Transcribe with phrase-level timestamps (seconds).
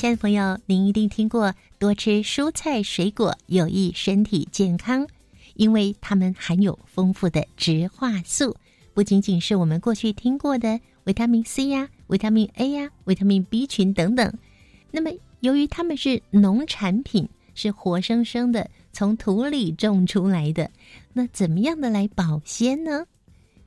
[0.00, 5.06] 亲爱的朋友，您一定听过多吃蔬菜水果有益身体健康，
[5.56, 8.56] 因为它们含有丰富的植化素，
[8.94, 14.32] 不仅仅是我们过去听过的维他命 C 呀、维他命 A 呀、维他命 B 群等等。
[14.90, 15.10] 那么，
[15.40, 20.70] 由于它们是农产品，是活生生的从土里种出来的，
[21.12, 23.04] 那怎么样的来保鲜呢？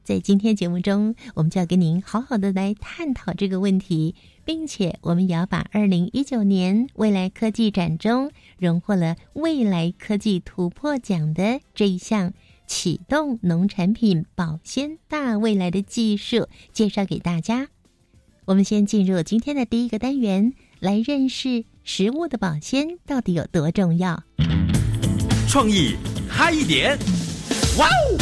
[0.04, 4.16] 在今天节目中，我们就要跟您好好的来探讨这个问题。
[4.46, 12.34] 并且，我们也要把二零一九年未来科技展中荣获了未来科技突破奖的这一项
[12.68, 17.68] 启动农产品保鲜大未来的技术介绍给大家。
[18.46, 24.24] 我们先进入今天的第一个单元，来认识食物的保鲜到底有多重要。
[25.48, 25.96] 创意
[26.28, 26.98] 嗨一点，
[27.78, 28.18] 哇哦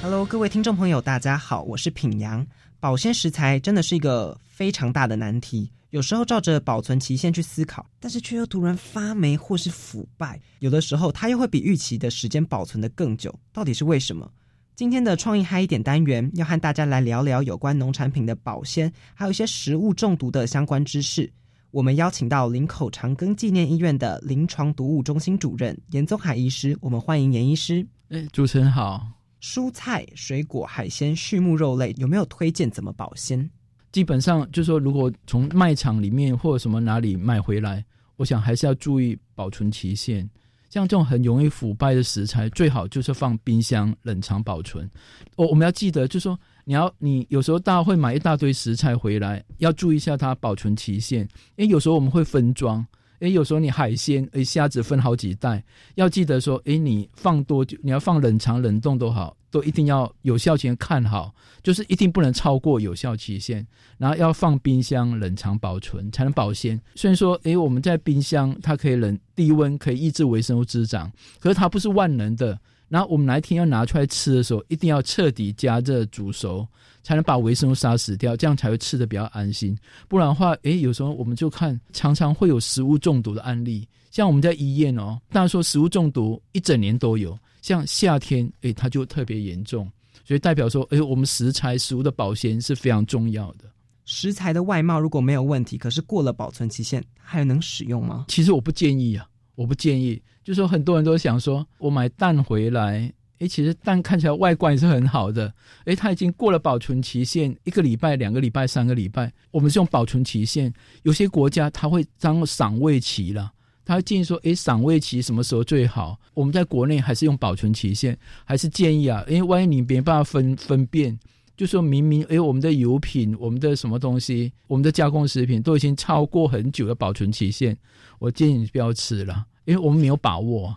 [0.00, 2.46] ！Hello，各位听众朋友，大家好，我是品阳。
[2.78, 14.30] 保鲜食材真的是一个非常大的难题，有时候照着保存期限去思考，但是却又突然发霉或是腐败，有的时候它又会比预期的时间保存的更久，到底是为什么？
[14.74, 21.32] 今天的创意嗨一点单元要和大家来聊聊有关农产品的保鲜，还有一些食物中毒的相关知识。
[21.70, 27.86] 我们邀请到林口长庚纪念医院的临床毒物中心主任严宗海医师，我们欢迎严医师。
[28.10, 29.15] 哎，主持人好。
[29.46, 33.48] 蔬菜、水果、海鲜、畜牧肉类有没有推荐怎么保鲜？
[33.92, 37.84] 基本上就是说，如果从卖场里面或者什么哪里买回来，
[38.16, 40.28] 我想还是要注意保存期限。
[40.68, 44.90] 像这种很容易腐败的食材，最好就是放冰箱冷藏保存。
[45.36, 51.20] 我我们要记得，就是说你要你有时候大家会买一大堆食材回来，要注意一下它保存期限。
[51.54, 52.84] 因为有时候我们会分装。
[53.20, 57.76] 诶，有时候你海鲜、一下子分好几袋，要记得说，诶，你放多久？
[57.82, 63.66] 你要放冷藏、冷冻都好，都一定要有效期限看好，就是一定不能超过有效期限。
[63.98, 66.80] 然后要放冰箱冷藏保存才能保鲜。
[66.94, 71.10] 虽然说，诶，我们在冰箱它可以冷低温，可以抑制微生物滋长，
[71.40, 72.58] 可是它不是万能的。
[72.88, 76.68] 然后我们哪一天要拿出来吃的时候，一定要彻底加热煮熟。
[77.06, 79.78] 才能把微生物杀死掉，这样才会吃的比较安心。
[80.08, 89.88] 不然的话，诶，有时候我们就看常常会有食物中毒的案例，像我们在医院哦，大家说食物中毒一整年都有，像夏天，诶，它就特别严重。
[90.24, 93.70] 所以代表说，诶，我们食材食物的保鲜是非常重要的。
[94.04, 98.24] 食材的外貌如果没有问题，可是过了保存期限，还能使用吗？
[98.26, 100.20] 其实我不建议啊，我不建议。
[100.42, 103.12] 就说很多人都想说，我买蛋回来。
[103.38, 105.52] 哎，其实蛋看起来外观也是很好的。
[105.84, 110.72] 哎，它已经过了保存期限，一个礼拜、两个礼拜、三个礼拜，我们是用保存期限。
[111.02, 113.52] 有些国家它会当赏味期了，
[113.84, 116.18] 他会建议说，哎，赏味期什么时候最好？
[116.32, 119.22] 我们在国内还是用保存期限，还是建议啊？
[119.28, 121.18] 因为万一你没办法分分辨，
[121.56, 127.76] 就说明明哎，我们的油品、我们的什么东西、我们的加工食品都已经超过很久的保存期限，
[128.18, 130.74] 我建议你不要吃了，因为我们没有把握。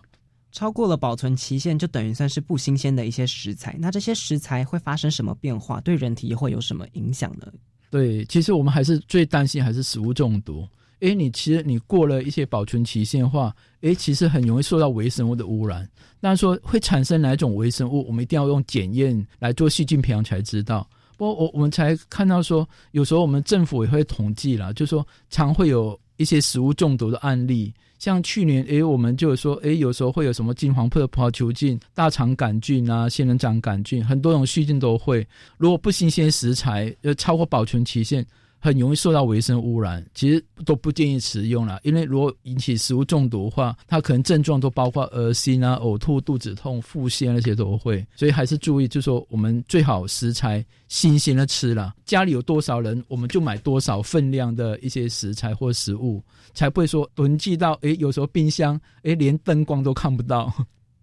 [0.52, 3.76] 超过了保存期限，就等于算是不新鲜的一些食材。
[3.78, 5.80] 那这些食材会发生什么变化？
[5.80, 7.46] 对人体会有什么影响呢？
[7.90, 10.66] 对，其实我们还是最担心还是食物中毒。
[11.00, 15.88] 诶，你其实你过了一些保存期限的话，诶，其实很容易受到微生物的污染。
[16.20, 20.86] 那说会产生哪种微生物，我们一定要用检验来做细菌培养才知道。
[21.16, 27.72] 不过我我们才看到说，有时候我们政府也会统计了，就说常会有一些食物中毒的案例。
[28.00, 35.24] 像去年，诶，我们就说，诶，有时候会有什么金黄色葡萄球菌、大肠杆菌啊、仙人掌杆菌，很多种细菌都会。
[35.58, 38.26] 如果不新鲜食材，要超过保存期限。
[38.60, 41.80] 很容易受到微生污染，其实都不建议食用了。
[41.82, 48.06] 因为如果引起食物中毒的话，它可能症状都包括恶心啊、呕吐、肚子痛、腹泻那些都会。
[48.14, 51.94] 所以还是注意，就是说我们最好食材新鲜的吃了。
[52.04, 56.22] 家里有多少人，我们就买多少分量的一些食材或食物，
[56.52, 60.52] 才不会说囤积到诶，有时候冰箱诶连灯光都看不到。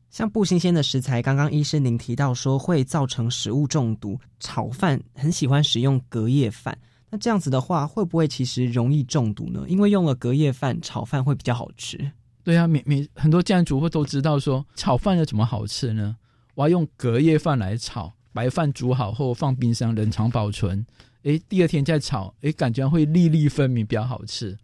[0.09, 4.17] 像不新鲜的食材，刚刚医生您提到说会造成食物中毒。
[4.39, 6.77] 炒饭很喜欢使用隔夜饭。
[7.09, 9.65] 那这样子的话，会不会其实容易中毒呢？
[9.67, 12.11] 因为用了隔夜饭炒饭会比较好吃。
[12.43, 16.17] 对啊，每每很多家庭主妇都知道说，炒饭要怎么好吃呢？
[16.55, 18.13] 我要用隔夜饭来炒。
[18.33, 20.85] 白饭煮好后放冰箱冷藏保存，
[21.23, 24.55] 诶，第二天再炒，诶，感觉会粒粒分明，比较好吃。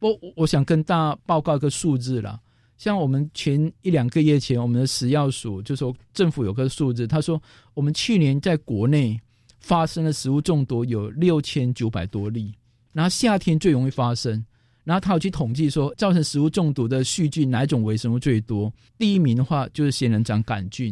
[0.00, 2.38] 我我想跟大家报告一个数字啦，
[2.76, 7.40] 像我们前一两个月前，我们的食药署就说政府有个数字，他说
[7.72, 9.18] 我们去年在国内
[9.64, 12.52] 发生的食物中毒有六千九百多例，
[12.92, 14.44] 然后夏天最容易发生。
[14.84, 18.70] 然后他有去统计说，造成食物中毒的细菌哪一种微生物最多？
[18.98, 20.88] 第一名的话就是仙人掌杆菌，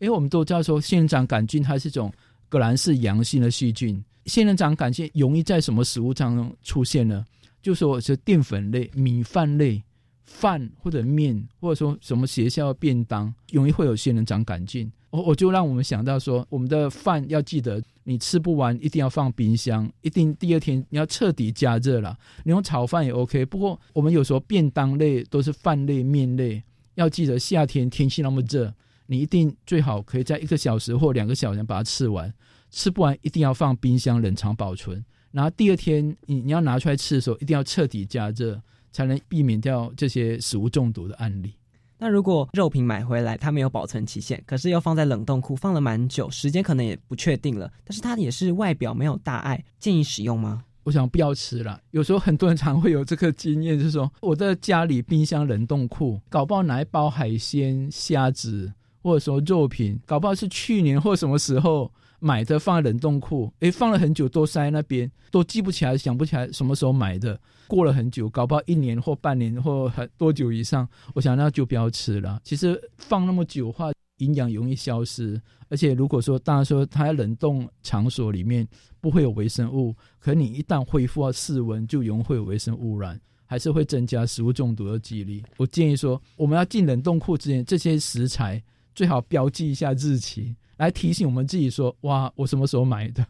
[0.00, 2.12] 因为我们都知道说仙人掌杆菌它是一种
[2.50, 4.04] 革兰氏阳性的细菌。
[4.26, 7.24] 仙人掌杆菌容易在什么食物当中出现呢？
[7.62, 9.82] 就说是淀粉类、米饭类、
[10.24, 14.92] 饭或者面，或者说什么学校便当，容易会有仙人掌杆菌。
[15.10, 22.16] 我我就让我们想到说，我们的饭要记得，你吃不完一定要放冰箱，一定第二天你要彻底加热了。
[22.44, 26.62] 你用炒饭也 OK，不过我们有时候便当类都是饭类、面类，
[26.94, 28.72] 要记得夏天天气那么热，
[29.06, 32.32] 你一定最好可以在一个小时或两个小时把它吃完。
[32.70, 41.54] 吃不完一定要放冰箱冷藏保存，然后第二天你你要拿出来吃的时候，一定要彻底加热，才能避免掉这些食物中毒的案例。
[42.02, 50.64] 那如果肉品买回来，它没有保存期限，可是又放在冷冻库放了蛮久，时间可能也不确定了，但是它也是外表没有大碍，建议使用吗？
[50.82, 51.78] 我想不要吃了。
[51.90, 67.40] 有时候很多人常会有这个经验，就是说我的家里冰箱冷冻库搞不好拿一包海鲜、虾子，或者说肉品，搞不好是去年或什么时候买的，放在冷冻库，诶，放了很久都塞那边，都记不起来，想不起来什么时候买的。
[67.66, 72.40] 过了很久，搞不好一年或半年或很多久以上，我想那就不要吃了。
[72.44, 78.66] 其实放那么久的话，营养容易消失，而且如果说大家说它在冷冻场所里面
[79.00, 85.42] 不会有微生物，可你一旦恢复到室温，就容易会有微生物污染，还是会增加食物中毒的几率。
[85.56, 88.62] 我建议说，我们要进冷冻库之前，这些食材
[88.94, 93.26] 最好标记一下日期，来提醒我们自己说：哇，我什么时候买的？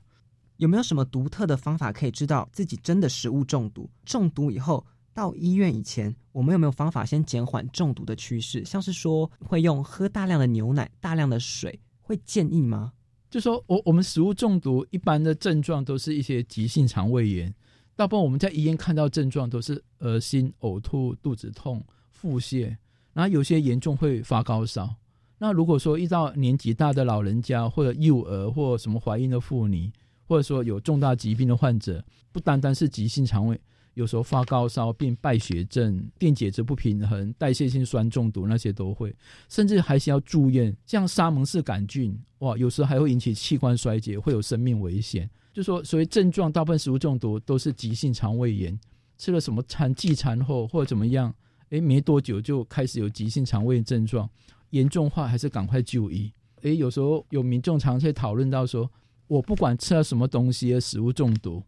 [0.58, 3.90] 有没有什么独特的方法可以知道自己真的食物中毒？
[4.04, 8.64] 中毒以后到医院以前，我们有没有方法先减缓中毒的趋势？
[8.64, 12.92] 像是说会用喝大量的牛奶、大量的水，会建议吗？
[13.28, 17.52] 就说我我们食物中毒一般的症状都是一些急性肠胃炎，
[17.96, 22.76] 大部分我们在医院看到症状都是恶心、呕吐、肚子痛、腹泻，
[23.12, 24.94] 然后有些严重会发高烧。
[25.42, 29.90] 那如果说遇到年纪大的老人家或者幼儿或什么怀孕的妇女，
[30.28, 33.58] 或者说有重大疾病的患者，不单单是急性肠胃，
[33.94, 39.16] 有时候发高烧、变败血症、电解质不平衡、代谢性酸中毒那些都会，
[39.48, 40.76] 甚至还需要住院。
[40.84, 45.28] 像沙门氏杆菌，哇，有时候还会引起器官衰竭，会有生命危险。
[45.54, 48.78] 就说所谓症状，大部分食物中毒都是急性肠胃炎，
[49.16, 51.34] 吃了什么餐忌餐后或者怎么样，
[51.70, 54.28] 诶，没多久就开始有急性肠胃症状，
[54.70, 56.32] 严重化还是赶快就医。
[56.62, 58.90] 诶，有时候有民众常会讨论到说。
[59.30, 61.62] 我不管吃了什么东西食物中毒，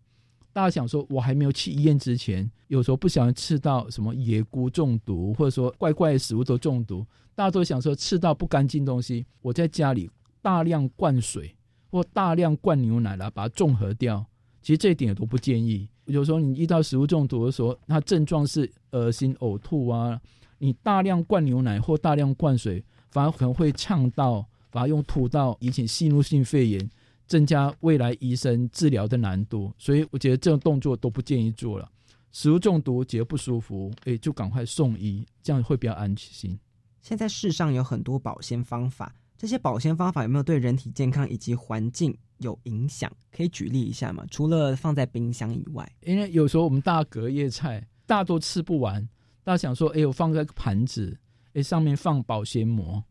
[0.52, 7.06] 大家想说，我还没有去医院之前，有时候不小心吃到什么野菇中毒，或者说怪怪的食物都中毒，
[7.36, 10.10] 大家都想说吃到不干净东西，我在家里
[10.40, 11.54] 大量灌水
[11.88, 14.26] 或大量灌牛奶来把它中和掉。
[14.60, 15.88] 其实这一点也都不建议。
[16.06, 20.20] 有时候你遇到食物中毒的时候，它症状是恶心、呕吐啊，
[20.58, 26.90] 你大量灌牛奶或大量灌水，反而可能会呛到，反而用吐到引起吸入性肺炎。
[27.28, 31.88] 增加未来医生治疗的难度，所以我觉得这种动作都不建议做了。
[32.30, 36.58] 食物中毒觉得不舒服，哎，就赶快送医，这样会比较安心。
[37.00, 43.10] 现在世上有很多保鲜方法，这些保鲜方法有没有对人体健康以及环境有影响？
[43.34, 44.26] 可以举例一下吗？
[44.30, 49.00] 除了放在冰箱以外，因为有时候我们大隔夜菜大多吃不完，
[49.42, 51.16] 大家想说，哎，我放个盘子，
[51.54, 53.02] 哎，上面放保鲜膜，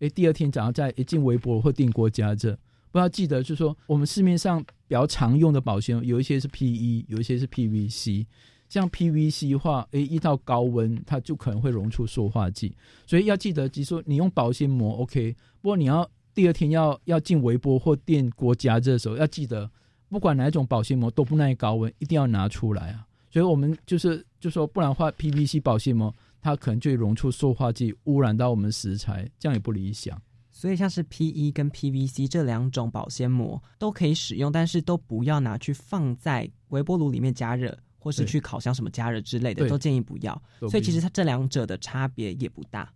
[0.00, 2.58] 哎，第二天早上再一进微波或电锅加热。
[2.90, 8.26] 不要记得，就是说，我们市面上比较常用的保鲜，有一些是 PE，有一些是 PVC。
[8.68, 12.74] 像 PVC 的话，诶，一到高温，它就可能会溶出塑化剂。
[13.06, 19.70] 所以要记得，就是说，你用保鲜膜 OK，不过你要第二天要要进微波或电锅加热的时候，要记得，
[20.08, 23.06] 不管哪一种保鲜膜都不耐高温，一定要拿出来啊。
[23.30, 30.20] 所以我们就是就说，不然的话，PVC 保鲜膜它可能就会溶出塑化剂，污染到我们食材，这样也不理想。
[30.50, 31.50] 所以，像是 P.E.
[31.50, 32.28] 跟 P.V.C.
[32.28, 40.42] 这两种保鲜膜都可以使用，但是都不要拿去放在微波炉里面加热，或是去烤箱什么加热之类的，都建议不要。
[40.60, 42.92] 所以，其实它这两者的差别也不大。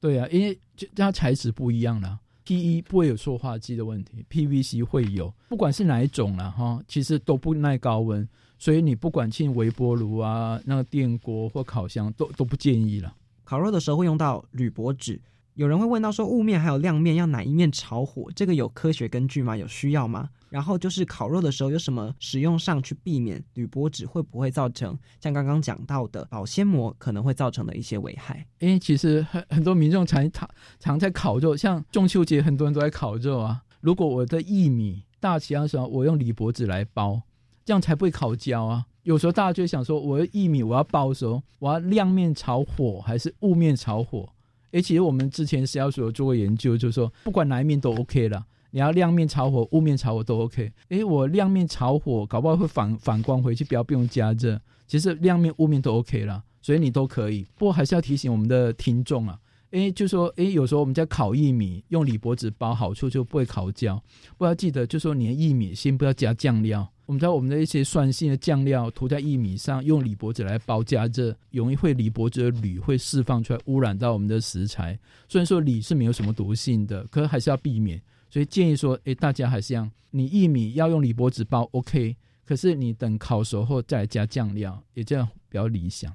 [0.00, 0.58] 对啊，因为
[0.94, 2.18] 它材质不一样啦。
[2.44, 2.80] P.E.
[2.82, 4.82] 不会有塑化剂的问题，P.V.C.
[4.82, 5.34] 会有。
[5.48, 13.14] 不管是哪一种了哈，其实都不耐高温，所以你不管进微波炉啊、那个电锅或烤箱，都都不建议了。
[13.44, 15.20] 烤肉的时候会用到铝箔纸。
[15.54, 18.30] 有人会问到说，雾面还有亮面要哪一面炒火？
[18.36, 19.56] 这个有科学根据吗？
[19.56, 20.28] 有需要吗？
[20.50, 28.46] 然后就是烤肉的时候有什么使用上去避免铝箔纸会不会造成像刚刚讲到的保鲜膜可能会造成的一些危害？
[28.58, 30.48] 因为其实很很多民众常常
[30.78, 33.62] 常在烤肉，像中秋节很多人都在烤肉啊。
[33.80, 37.22] 如果我的薏米大起的时候，我用铝箔纸来包，
[37.66, 38.86] 这样才不会烤焦啊。
[39.02, 44.28] 有时候大家就想说，我的薏米我要包的时候，我要亮面炒火还是雾面炒火？
[44.70, 48.46] 诶，其实我们之前食药所做过研究，就是说不管哪一面都 OK 了。
[48.70, 50.72] 你要亮面炒火、雾面炒火都 OK。
[50.90, 54.60] 诶，我亮面炒火，搞不好会反反光回去，不要不用加热。
[54.86, 57.46] 其实亮面、雾面都 OK 了，所以你都可以。
[57.56, 59.38] 不过还是要提醒我们的听众啊，
[59.72, 64.02] 哎，就说诶，有时候我们在烤薏米，用铝箔纸包，好处就不会烤焦。
[64.38, 66.90] 不要记得，就说你的薏米先不要加酱料。
[67.04, 74.98] 我们知道我们的一些酸性的酱料涂在薏米上，用铝箔纸来包加热，容易会铝箔纸的铝会释放出来，污染到我们的食材。
[75.28, 78.00] 虽然说铝是没有什么毒性的，可是还是要避免。
[78.28, 82.16] 所以建议说，哎，大家还是要你薏米要用铝箔纸包，OK。
[82.44, 86.14] 可是你等烤熟后再加酱料，也这样比较理想。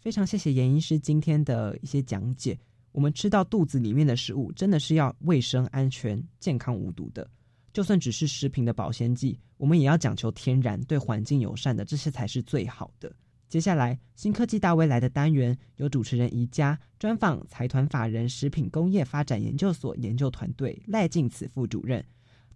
[0.00, 2.58] 非常谢谢严医师今天的一些讲解。
[2.96, 7.28] 我们吃到肚子里面的食物，真的是要卫生、安全、健康、无毒的。
[7.70, 13.14] 就算只是食品的保鲜剂，我们也要讲求天然、对环境友善的，这些才是最好的。
[13.50, 22.02] 接下来，新科技大未来的单元由主持人宜家专访财团法人食品工业发展研究所研究团队赖静慈副主任，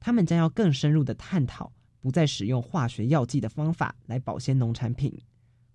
[0.00, 1.70] 他们将要更深入的探讨
[2.00, 5.14] 不再使用化学药剂的方法来保鲜农产品。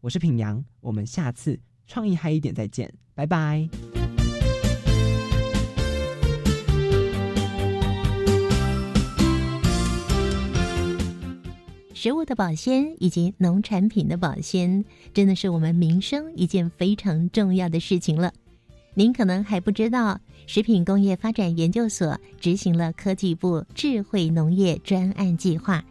[0.01, 3.69] 我是品阳，我们下次创意嗨一点再见，拜拜。
[12.05, 18.31] 食物的保鲜以及农产品的保鲜，真的是我们民生一件非常重要的事情了。
[18.93, 25.83] 您可能还不知道，食品工业发展研究所执行了科技部智慧农业专案计划，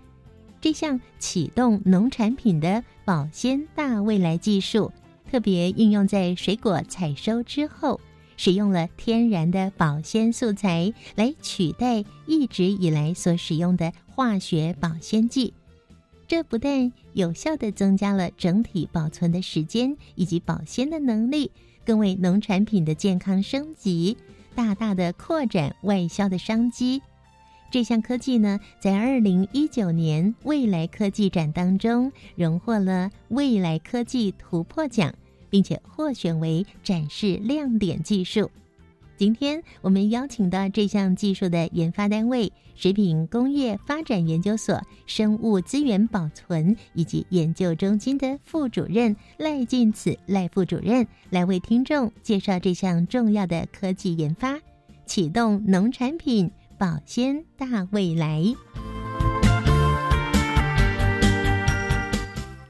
[0.60, 4.92] 这项启动农产品的保鲜大未来技术，
[5.28, 8.00] 特别应用在水果采收之后，
[8.36, 15.52] 使用了天然的保鲜素材来取代一直以来所使用的化学保鲜剂。
[16.26, 21.50] 这不但有效的增加了整体保存的时间以及保鲜的能力，
[21.84, 24.16] 更为农产品的健康升级
[24.54, 27.02] 大大的扩展外销的商机。
[27.70, 35.12] 这项科技呢，在二零一九年未来科技展当中荣获了未来科技突破奖，
[35.50, 38.50] 并且获选为展示亮点技术。
[39.16, 54.58] 今天我们邀请到这项技术的研发单位——食品工业发展研究所生物资源保存以及研究中心的副主任赖进此赖副主任，来为听众介绍这项重要的科技研发，
[55.06, 58.42] 启动农产品保鲜大未来。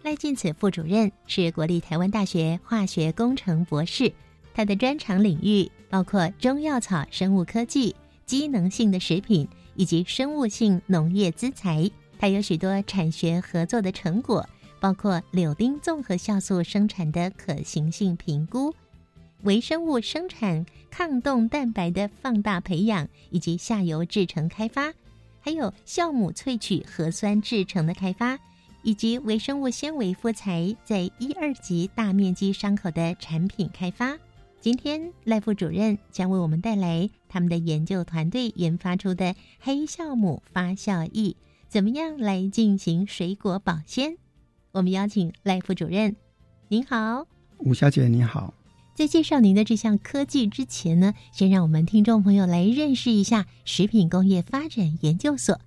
[0.03, 4.13] 赖进此副主任是国立台湾大学化学工程博士。
[4.57, 7.95] 他的专长领域包括中药草生物科技、
[8.27, 9.47] 机能性的食品
[9.77, 11.89] 以及生物性农业资材。
[12.19, 14.45] 它有许多产学合作的成果，
[14.81, 18.75] 包括柳丁综合酵素生产的可行性评估、
[19.45, 24.93] 微生物生产抗冻蛋白的放大培养以及下游制成开发，
[25.39, 28.37] 还有酵母萃取核酸制成的开发，
[28.83, 34.19] 以及微生物纤维复材在一二级大面积伤口的产品开发。
[34.64, 41.37] 今天赖副主任将为我们带来他们的研究团队研发出的黑酵母发酵液，
[41.68, 44.16] 怎么样来进行水果保鲜？
[44.73, 46.16] 我们邀请赖副主任，
[46.68, 47.26] 您好，
[47.59, 48.54] 吴小姐您好。
[48.94, 55.61] 在介绍您的这项科技之前呢，先让我们听众朋友来认识一下食品工业发展研究所。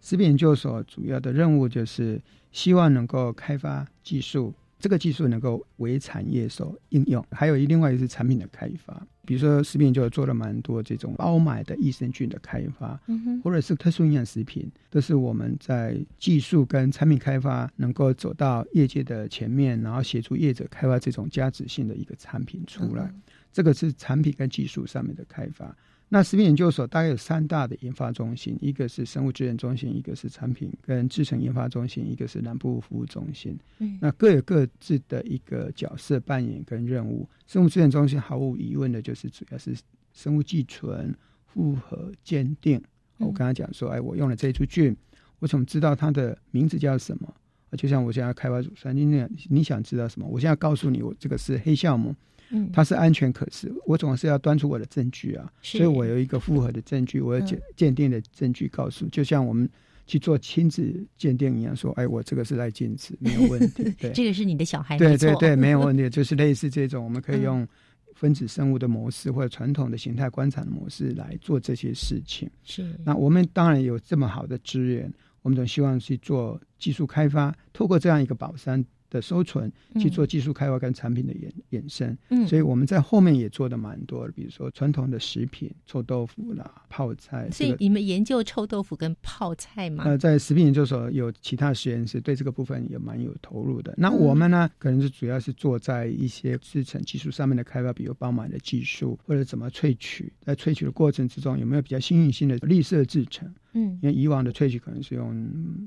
[0.00, 4.54] 食品研究所主要的任务就是希望能够开发技术。
[4.84, 13.00] 这个技术能够为产业所应用，还有另外一个是产品的开发，比如说食品就做了蛮多这种包买的益生菌的开发，
[13.42, 23.10] 或者是特殊营养食品，都是我们在技术跟产品开发能够走到业界的前面，然后协助业者开发这种价值性的一个产品出来。
[23.50, 25.74] 这个是产品跟技术上面的开发。
[26.08, 33.58] 那食品研究所大概有三大的研发中心，一个是生物资源中心，一个是产品跟制成研发中心，一个是南部服务中心。
[33.78, 37.28] 嗯，那各有各自的一个角色扮演跟任务。
[37.46, 39.74] 生物资源中心毫无疑问的就是主要是
[40.12, 41.12] 生物寄存、
[41.46, 42.80] 复合鉴定。
[43.18, 44.94] 我刚刚讲说，哎，我用了这一株菌，
[45.40, 47.34] 我怎么知道它的名字叫什么？
[47.76, 50.26] 就像我现在开发乳酸菌那样，你想知道什么？
[50.28, 52.14] 我现在告诉你，我这个是黑酵母。
[52.50, 59.68] 嗯，它是安全可视，我总是要端出我的证据啊，所以我有一个复合的证据，我有鉴鉴定的证据告诉，就像我们
[60.06, 67.42] 去做亲子鉴定一样，说，哎，我这个是赖金子，没有问题， 对，这个是你的小孩，对对对，没有问题，就是类似这种，我们可以嗯。
[67.42, 67.68] 用
[68.16, 72.48] 分子生物的模式或者传统的形态观察的模式来做这些事情。
[72.62, 72.94] 是。
[73.04, 78.82] 那我们当然有这么好的资源，我们总希望去做技术开发，透过这样一个宝山
[79.14, 82.16] 的收存，去做技术开发跟产品的衍衍生。
[82.30, 87.48] 嗯，所以我们在后面也做的蛮多的，比如说传统的食品、臭豆腐啦、泡菜。
[87.50, 90.04] 所以你们研究臭豆腐跟泡菜吗？
[90.04, 93.94] 呃，在食品研究所有其他实验室对这个部分也蛮有投入的。
[93.96, 103.52] 那嗯我们呢，可能是主要是做在一些制成技术上面的开发，比如包满的技术，或者怎么萃取，在萃取的过程之中有没有比较新颖性的绿色制成？
[103.74, 105.34] 嗯因为以往的萃取可能是用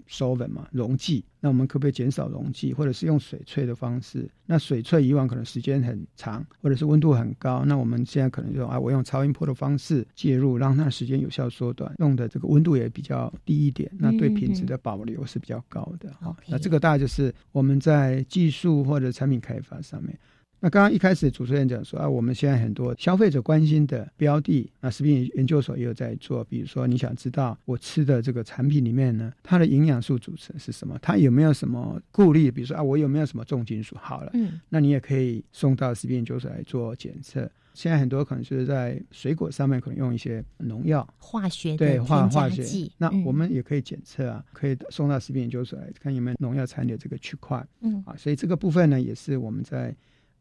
[0.08, 4.29] solvent 嘛，溶剂，那我们可不可以减少溶剂，或者是用水萃的方式？
[4.46, 16.13] 那水萃以往可能时间很长，或者是温度很高，那我们现在可能就啊，我用超音波的方式介入，让它的时间有效缩短，用的这个温度也比较低一点，那对品质的保留是比较高的。
[16.20, 20.17] 好、OK 那这个大概就是我们在技术或者产品开发上面。
[20.59, 26.43] 那刚刚一开始主持人讲说啊，我们现在很多消费者关心的标的，那食品研究所也有在做。
[26.45, 30.97] 比如说，你想知道我吃的这个产品里面呢，它的营养素组成是什么？
[31.01, 32.49] 它有没有什么顾虑？
[32.49, 33.95] 比如说啊，我有没有什么重金属？
[33.99, 37.49] 好了，嗯那你也可以送到食品研究所来做检测。
[37.75, 47.63] 现在很多可能就是在水果上面可能用一些农药，化学对化化学剂，，那嗯我们也可以检测啊，可以送到食品研究所来看有没有农药残留这个区块。
[47.81, 49.95] 嗯啊，所以这个部分呢，也是我们在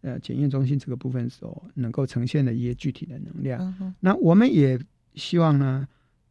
[0.06, 3.60] 呃检验中心这个部分所能够呈现的一些具体的能量。
[3.80, 4.78] 嗯那我们也
[5.14, 5.86] 希望呢，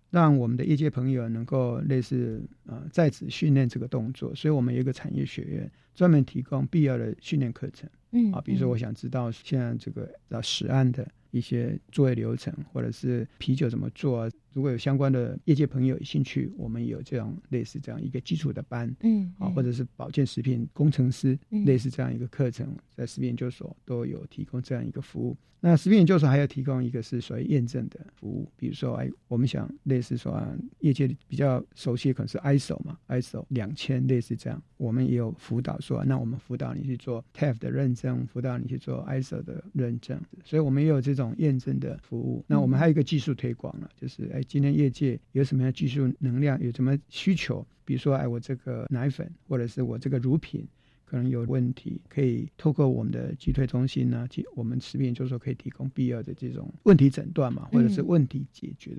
[0.10, 8.32] 让我们的业界朋友能够类似呃在职训练这个动作，所以我们有一个产业学院，专门提供必要的训练课程嗯。
[8.32, 18.94] 啊，比如说我嗯想知道现在这个呃实案的一些作业流程，或者是啤酒怎么做啊，如果有相关的业界朋友有兴趣，我们有这样类似这样一个基础的班。
[19.02, 25.36] 嗯啊，或者是保健食品工程师嗯类似这样一个课程，在食品研究所都有提供这样一个服务。
[25.62, 42.44] 那食品研究所还要提供一个是所谓验证的服务，比如说，哎，我们想类似说、啊，业界比较熟悉的可能是 ISO 嘛，ISO 两千类似这样，我们也有辅导说，那我们辅导你去做 TAF 的认证，辅导你去做 ISO 的认证，所以我们也有这种验证的服务。
[42.48, 50.68] 那我们还有一个技术推广了，就是哎，今天业界有什么样的技术能量，有什么需求，比如说，哎，我这个奶粉或者是我这个乳品
[51.06, 58.98] 可能有问题，可以透过我们的集退中心呢，去我们食品研究所可以提供必要的这种问题诊断嘛，或者是嗯问题解决。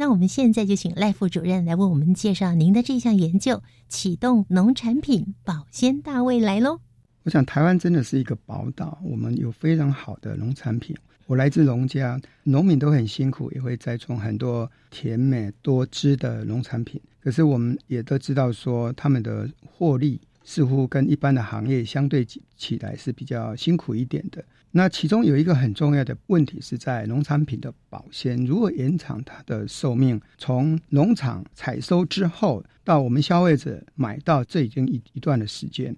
[0.00, 6.80] 那我们现在就请赖副主任来为我们介绍您的这项研究——启动农产品保鲜大未来喽。
[7.24, 10.96] 我想台湾真的是一个宝岛，我们有非常好的农产品。
[11.28, 16.98] 我来自农家，农民都很辛苦，也会栽种很多甜美多汁的农产品。
[17.20, 24.42] 可是我们也都知道说，他们的获利似乎跟一般的行业相对起来是比较辛苦一点的。
[24.70, 35.94] 那其中有一个很重要的问题是在农产品的保鲜，如何延长它的寿命，从农场采收之后到我们消费者买到，这已经一一段的时间。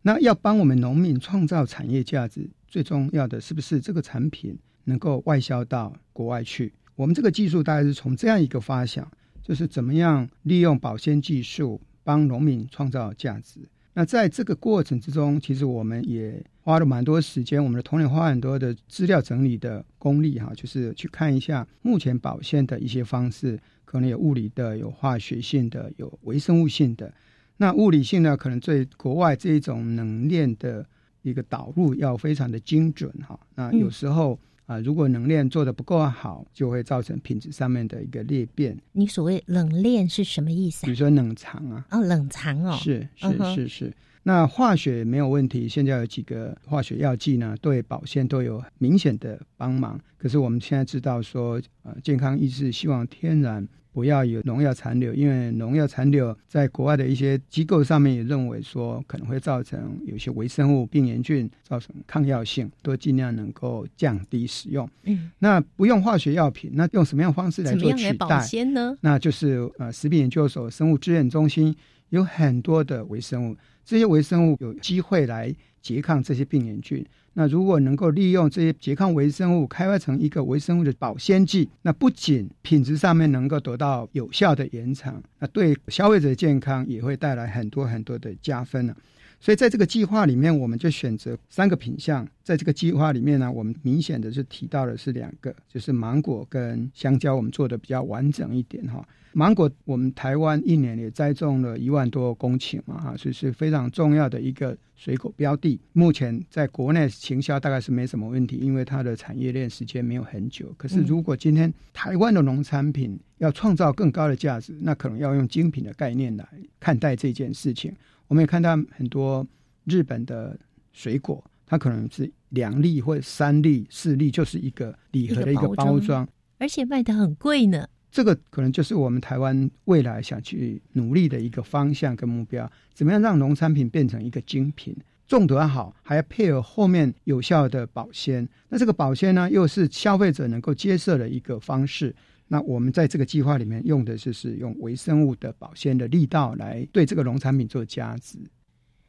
[0.00, 4.56] 那要帮我们农民创造产业价值，最重要的是不是这个产品
[4.90, 6.72] 能够外销到国外去？
[6.96, 9.10] 我们这个技术大概是从这样一个发想，
[9.42, 13.60] 就是怎么样利用保鲜技术帮农民创造价值。
[13.94, 27.12] 那在这个过程之中，其实我们也花了蛮多时间，我们的同仁花很多的资料整理的功力哈，就是去看一下目前保鲜的一些方式，可能有物理的、有化学性的、有微生物性的。
[27.56, 30.86] 那物理性呢，可能对国外这一种冷链的
[31.22, 33.38] 一个导入要非常的精准哈。
[33.54, 34.38] 那有时候
[34.70, 40.96] 啊、如果冷链做的不够好，就会造成品质上面的一个裂变，你所谓冷链是什么意思啊比如？
[40.96, 43.92] 说冷藏啊，哦，冷藏哦，是是是是。
[44.22, 49.98] 那化学没有问题，现在有几个化学药剂呢，对保鲜都有明显的帮忙。
[50.16, 64.88] 可是我们现在知道说，呃，健康意识希望天然不要有农药残留，因为农药残留在国外的一些机构上面也认为说可能会造成有些微生物病原菌造成抗药性，都尽量能够降低使用。
[65.04, 68.40] 嗯，那不用化学药品，那用什么样的方式来做样来保取代？
[68.42, 68.96] 鲜呢？
[69.00, 71.74] 那就是呃，食品研究所生物资源中心
[72.10, 77.04] 有很多的微生物，这些微生物有机会来拮抗这些病原菌。
[77.34, 88.94] 那如果能够利用这些拮抗微生物开发成一个微生物的保鲜剂，那不仅品质上面能够得到有效的延长，那对消费者的健康也会带来很多很多的加分呢、
[89.40, 92.28] 所以在这个计划里面，我们就选择三个品项。
[92.42, 99.06] 在这个计划里面呢，我们明显的是提到的是两个，就是芒果跟香蕉，我们做的比较完整一点哈。
[99.32, 105.78] 芒果，我们台湾一年也栽种了一万多公顷嘛，哈，所以是非常重要的一个水果标的。
[105.92, 110.74] 目前在国内行销大概是没什么问题，因为它的产业链时间没有很久。
[110.76, 116.46] 可是如果今天台湾的农产品要创造更高的价值，那可能要用精品的概念来
[116.80, 117.94] 看待这件事情。
[118.26, 119.46] 我们也看到很多
[119.84, 120.58] 日本的
[120.92, 127.88] 水果，它可能是两粒或者三粒、四粒，就是一个礼盒的一个包装，而且卖的很贵呢。
[128.10, 134.96] 这个可能就是我们台湾未来想去努力的一个方向跟目标，怎么样让农产品变成一个精品，
[135.28, 138.48] 种得好，还要配合后面有效的保鲜。
[138.68, 142.14] 那这个保鲜呢，又是消费者能够接受的一个方式。
[142.48, 148.38] 那我们在这个计划里面用的就是用微生物的保鲜的力道来对这个农产品做加值。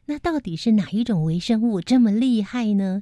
[0.05, 3.01] 那到底是哪一种微生物这么厉害呢？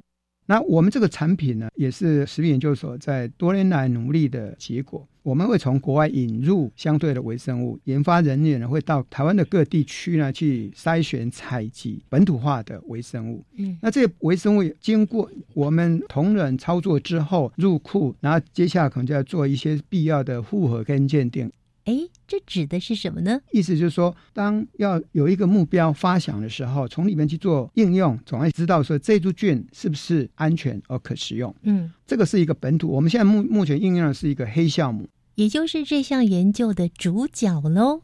[0.50, 5.06] 那我们这个产品呢，也是食品研究所在多年来努力的结果。
[5.22, 13.44] 我们会从国外引入相对的微生物，研发人员呢会到台湾的各地区呢去筛选采集本土化的微生物。
[13.58, 21.48] 嗯，那这些微生物经过我们同仁操作之后入库，然后接下来可能就要做一些必要的复核跟鉴定。
[21.84, 23.40] 哎，这指的是什么呢？
[23.52, 31.54] 意思就是说，当要有一个目标发想的时候，从里面去做应用，总要知道说这株菌是不是安全而可食用。
[31.62, 32.88] 嗯，这个是一个本土。
[32.88, 38.02] 我们现在目目前应用的是一个黑酵母，也就是这项研究的主角喽。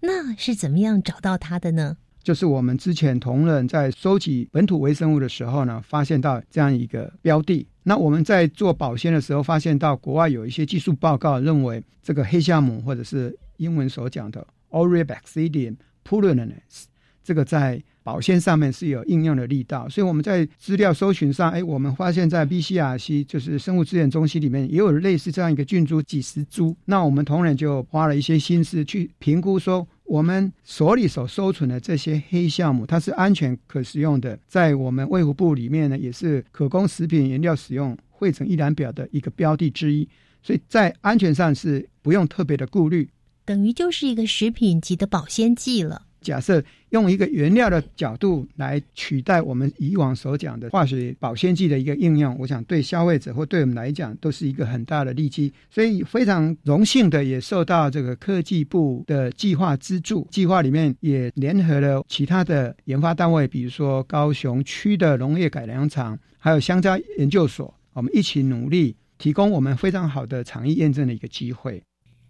[0.00, 1.96] 那是怎么样找到它的呢？
[2.26, 7.64] 就是我们之前同仁在收集本土微生物的时候呢，发现到这样一个标的。
[7.84, 16.86] 那我们在做保鲜的时候，发现到国外有一些技术报告认为，这个黑酵母或者是英文所讲的 Aureus bacillium pullulinens，
[17.22, 19.88] 这个在保鲜上面是有应用的力道。
[19.88, 26.76] 所以我们在资料搜寻上，哎，我们发现在 BCRC 就是生物资源中心里面也有类似这样一个菌株几十株。
[26.86, 29.86] 那我们同仁就花了一些心思去评估说。
[30.06, 40.08] 我们所里所收存的这些黑酵母，它是安全可使用的，在我们卫福部里面呢，也是可供食品原料使用汇成一览表的一个标的之一，
[40.42, 43.10] 所以在安全上是不用特别的顾虑，
[43.44, 46.05] 等于就是一个食品级的保鲜剂了。
[46.26, 46.60] 假设
[46.90, 55.52] 用一个原料的角度来取代我们以往所讲的化学保鲜剂的一个应用，我想对消费者或对我们来讲都是一个很大的利基。
[55.70, 71.80] 所以非常荣幸的也受到这个科技部的计划资助，计划里面也联合了其他的研发单位，比如说高雄区的农业改良场，还有香蕉研究所，我们一起努力，提供我们非常好的场域验证的一个机会。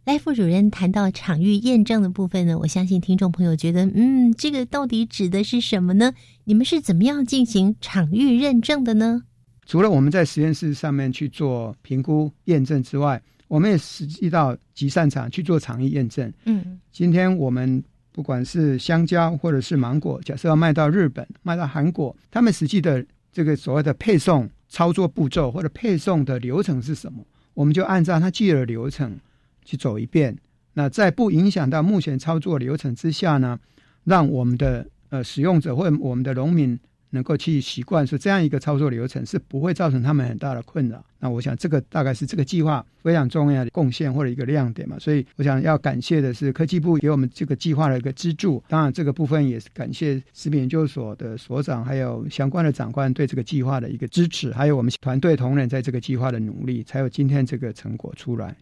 [0.06, 6.12] 赖副主任谈到场域验证的部分呢，我相信听众朋友觉得，嗯，这个到底指的是什么呢？
[6.44, 9.24] 你们是怎么样进行场域认证的呢？
[9.66, 16.32] 除了我们在实验室上面去做评估验证之外，我们也实际到集散场去做场域验证。
[16.44, 27.26] 嗯，今天我们不管是香蕉或者是芒果，假设要卖到日本、卖到韩国，他们实际的这个所谓的配送操作步骤或者配送的流程是什么？
[27.54, 29.18] 我们就按照他既有的流程。
[29.66, 30.35] 去走一遍，
[30.72, 33.59] 那在不影响到目前操作流程之下呢，
[34.05, 36.79] 让我们的呃使用者或我们的农民
[37.11, 41.05] 能够去习惯说这样一个操作流程是不会造成他们很大的困扰。
[41.18, 44.98] 那我想这个大概是这个计划非常重要的贡献或者一个亮点嘛。
[44.98, 58.55] 所以我想要感谢的是科技部给我们这个计划的一个资助，当然这个部分也是感谢食品研究所的所长还有相关的长官对这个计划的一个支持，还有我们团队同仁在这个计划的努力，才有今天这个成果出来。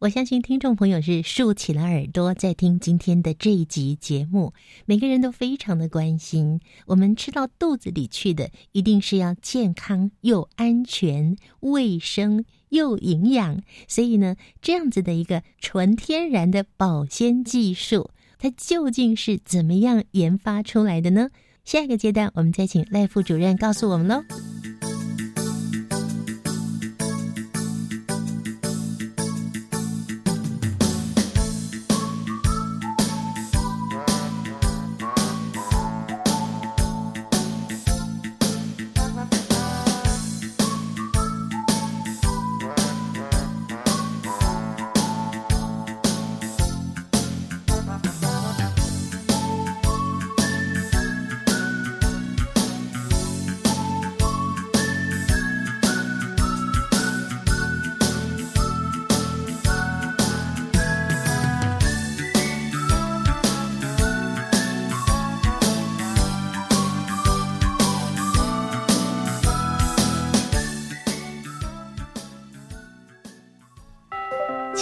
[0.00, 4.54] 我相信听众朋友是竖起了耳朵在听今天的这一集节目，
[4.86, 13.60] 每个人都非常的关心，我们吃到肚子里去的一定是要健康又安全、卫生又营养。
[13.86, 18.08] 所以呢，这样子的一个纯天然的保鲜技术，
[18.38, 21.28] 它究竟是怎么样研发出来的呢？
[21.62, 24.24] 下一个阶段，我们再请赖副主任告诉我们喽。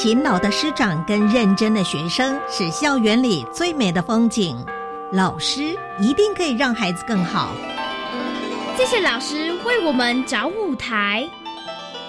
[0.09, 4.57] 勤劳的师长跟认真的学生是校园里最美的风景。
[5.13, 7.55] 老师一定可以让孩子更好。
[8.75, 11.29] 谢谢老师为我们找舞台，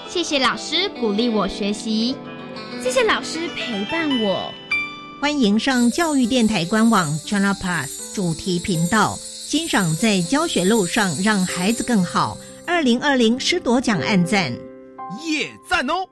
[0.08, 2.16] 谢谢老师鼓励我学习，
[2.82, 4.50] 谢谢老师陪伴我。
[5.20, 12.38] 欢迎上教育电台官网 Channel Plus 主题频道，欣赏在教学路上让孩子更好。
[12.66, 14.54] 二零二零师铎奖暗赞，
[15.26, 16.08] 耶赞哦！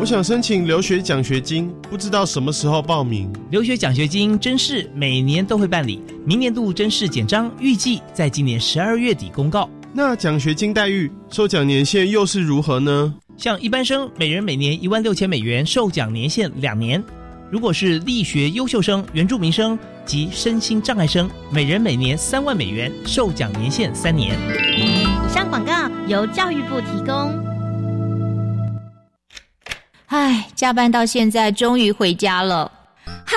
[0.00, 3.32] 我想申请留学奖学金，不知道什么时候报名。
[3.50, 9.68] 留学奖学金甄试每年都会办理，明年度甄试简章预计在今年十二月底公告。
[9.94, 13.14] 那奖学金待遇、受奖年限又是如何呢？
[13.38, 17.00] 像一般生，每人每年一万六千美元，受奖年限两年；
[17.50, 24.36] 如果是力学优秀生、原住民生及身心障碍生，每人每年三万美元，受奖年限三年。
[24.76, 25.72] 以上广告
[26.08, 27.53] 由教育部提供。
[30.14, 32.70] 唉，加班到现在，终于回家了。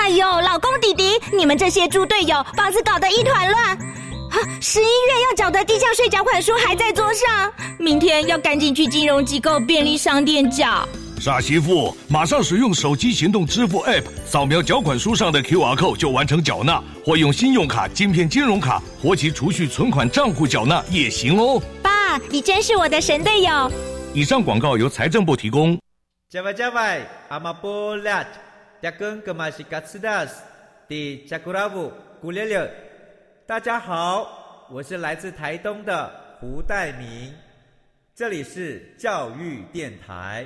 [0.00, 3.76] 哎呦，老公弟弟，你们这些猪队友，房子搞得一团乱。
[4.60, 10.88] 十一月要缴的地价税缴款书还在桌上，明天要赶紧去金融机构、便利商店缴。
[11.20, 21.60] 傻媳妇，马上使用手机行动支付 App，扫描缴款书上的 QR code 就完成缴纳，或用信用卡、金片金融卡活期储蓄存款账户缴纳也行哦。
[21.82, 23.68] 爸，你真是我的神队友。
[24.14, 25.76] 以上广告由财政部提供。
[26.30, 28.22] 加外加外，阿玛波拉，
[28.82, 30.42] 扎根格玛西卡斯达斯，
[30.86, 32.70] 的加古拉布古列列。
[33.46, 37.34] 大家好，我是来自台东的胡代明，
[38.14, 40.44] 这里是教育电台。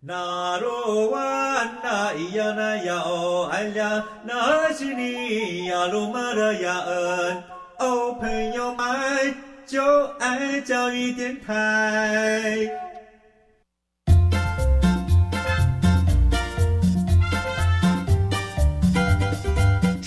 [0.00, 1.20] 那罗哇
[1.82, 7.44] 那咿呀那呀哦哎呀，那是你呀鲁玛的呀恩
[7.78, 9.34] 哦，朋友们
[9.66, 12.70] 就爱教育电台。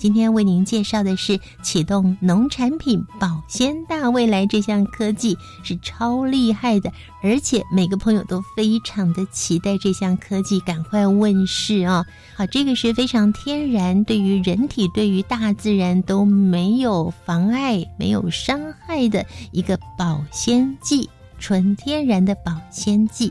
[0.00, 6.90] 今天为您介绍的是启动农产品保鲜大未来这项科技是超厉害的，
[7.22, 12.06] 而且每个朋友都非常的期待这项科技赶快问世啊！
[12.34, 23.30] 好，这个是非常天然，对于人体、对于大自然都没有妨碍、没有伤害的一个保鲜剂，纯天然的保鲜剂。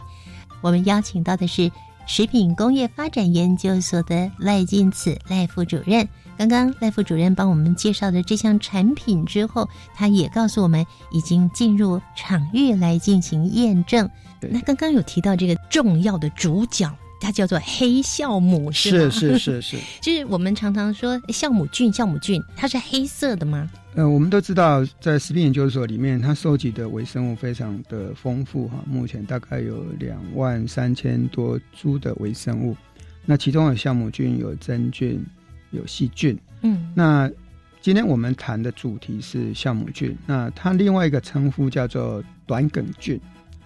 [0.62, 1.71] 我们邀请到的是
[2.05, 6.08] 食品工业发展研究所的赖进此赖副主任。
[6.39, 14.10] 刚刚赖副主任帮我们介绍的这项产品之后，他也告诉我们已经进入场域来进行验证。
[14.49, 23.69] 那刚刚有提到这个重要的主角，它叫做黑酵母，是是是是，就是 我们常常说酵母菌，酵母菌它是黑色的吗？
[23.95, 32.78] 呃，我们都知道，在食品研究所里面，它收集的微生物非常的丰富哈，目前大概有两万三千多株的微生物，
[33.25, 35.21] 那其中有酵母菌，有真菌。
[35.71, 37.29] 有细菌，嗯，那
[37.82, 43.19] 今天我们谈的主题是酵母菌，那它另外一个称呼叫做短梗菌，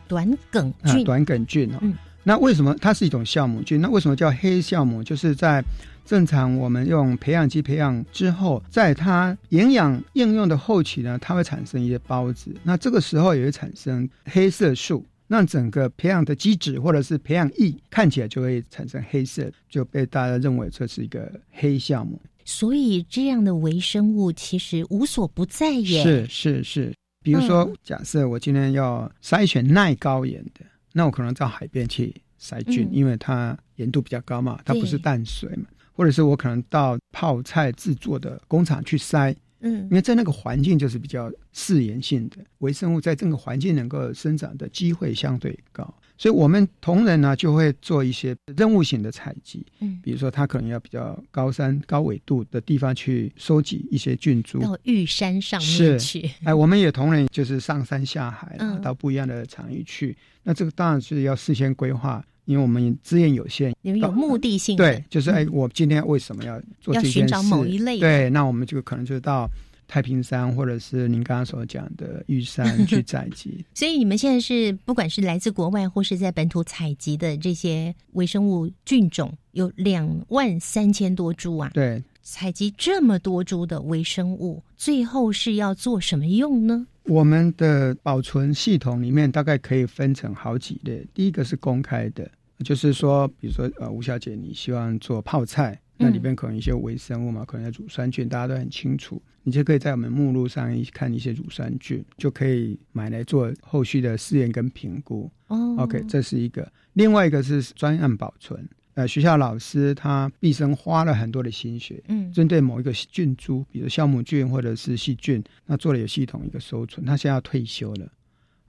[0.07, 1.79] 短梗菌，短梗菌哦，
[2.23, 3.81] 那为什么它是一种酵母菌？
[3.81, 5.03] 那为什么叫黑酵母？
[5.03, 5.63] 就是在
[6.05, 15.05] 正常我们用培养基培养之后，在它营养应用的后期呢，它会产生一些孢子，那这个时候也会产生黑色素。
[15.33, 22.21] 让整个培养的基质或者是培养液看起来就会产生黑色，就被大家认为这是一个黑项目。
[22.45, 26.03] 所以这样的微生物其实无所不在耶。
[26.03, 26.93] 是是是，
[27.23, 35.65] 比如说，假设我今天要筛选耐高盐的，那我可能到海边去筛菌，因为它盐度比较高嘛，它不是淡水嘛。
[35.95, 39.35] 或者是我可能到泡菜制作的工厂去筛。
[39.63, 62.23] 嗯，因为在那个环境就是比较适盐性的微生物，在这个环境能够生长的机会相对高，所以我们同仁呢就会做一些任务型的采集，嗯，比如说他可能要比较高山高纬度的地方去收集一些菌株，到玉山上面去，哎，我们也同仁就是上山下海，到不一样的场域去，那这个当然是要事先规划。
[62.45, 67.19] 因为我们资源有限，你们有目的性，对，就是哎，我今天为什么要做这件事？
[67.19, 69.49] 要寻找某一类，对，那我们就可能就到
[69.87, 73.63] 太平山，或者是您刚刚所讲的玉山 去采集。
[73.73, 81.71] 所以你们现在是不管是来自国外或是在本土采集的这些微生物菌种，有两万三千多株啊。
[81.73, 86.87] 对，采集这么多株的微生物，最后是要做什么用呢？
[87.05, 91.05] 我们的保存系统里面大概可以分成好几类。
[91.13, 92.29] 第一个是公开的，
[92.63, 105.29] 就是说，比如说呃，吴小姐你希望做泡菜，那里边可能一些微生物嘛，可能乳酸菌，大家都很清楚，你就可以在我们目录上一看一些乳酸菌，就可以买来做后续的试验跟评估。
[105.47, 106.71] 哦，OK，这是一个。
[106.93, 108.67] 另外一个是专案保存。
[108.95, 117.05] 呃，学校老师他毕生花了很多的心血，嗯，针对某一个菌株，比如酵母菌或者是细菌，那做了有系统一个收存。
[117.05, 118.11] 他现在要退休了，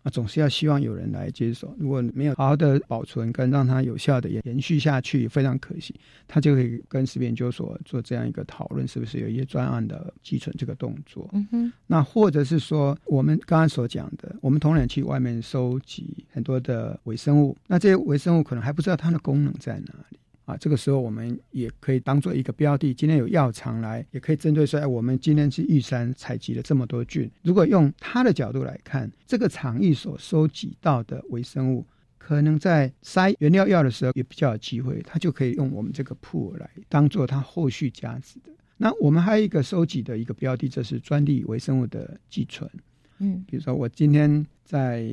[0.04, 1.74] 啊，总是要希望有人来接手。
[1.78, 5.94] 如果没有好好的保存跟让它有效的延延续下去，非常可惜。
[6.28, 11.28] 他就可以跟食品研究所做这样一个讨论，是不是有一些专案的寄存这个动作？
[11.32, 20.18] 嗯哼，那或者是说，我们刚刚所讲的，我们同仁去外面收集很多的微生物，那这些微生物可能还不知道它的功能在哪里。
[20.44, 22.92] 啊，这个时候我们也可以当做一个标的。
[22.92, 27.30] 今天有药厂来，也可以针对说，哎，我们今天去玉山采集了这么多菌。
[27.42, 31.86] 如果用他的角度来看，这个场域所收集到的微生物，
[32.18, 38.50] 可能在筛原料药的时候也比较有机会，他就可以用我们这个铺来当做他后续价值的。
[38.76, 42.70] 那我们还有一个收集的一个标的，这是专利微生物的寄存。
[43.18, 45.08] 嗯，比如说我今天在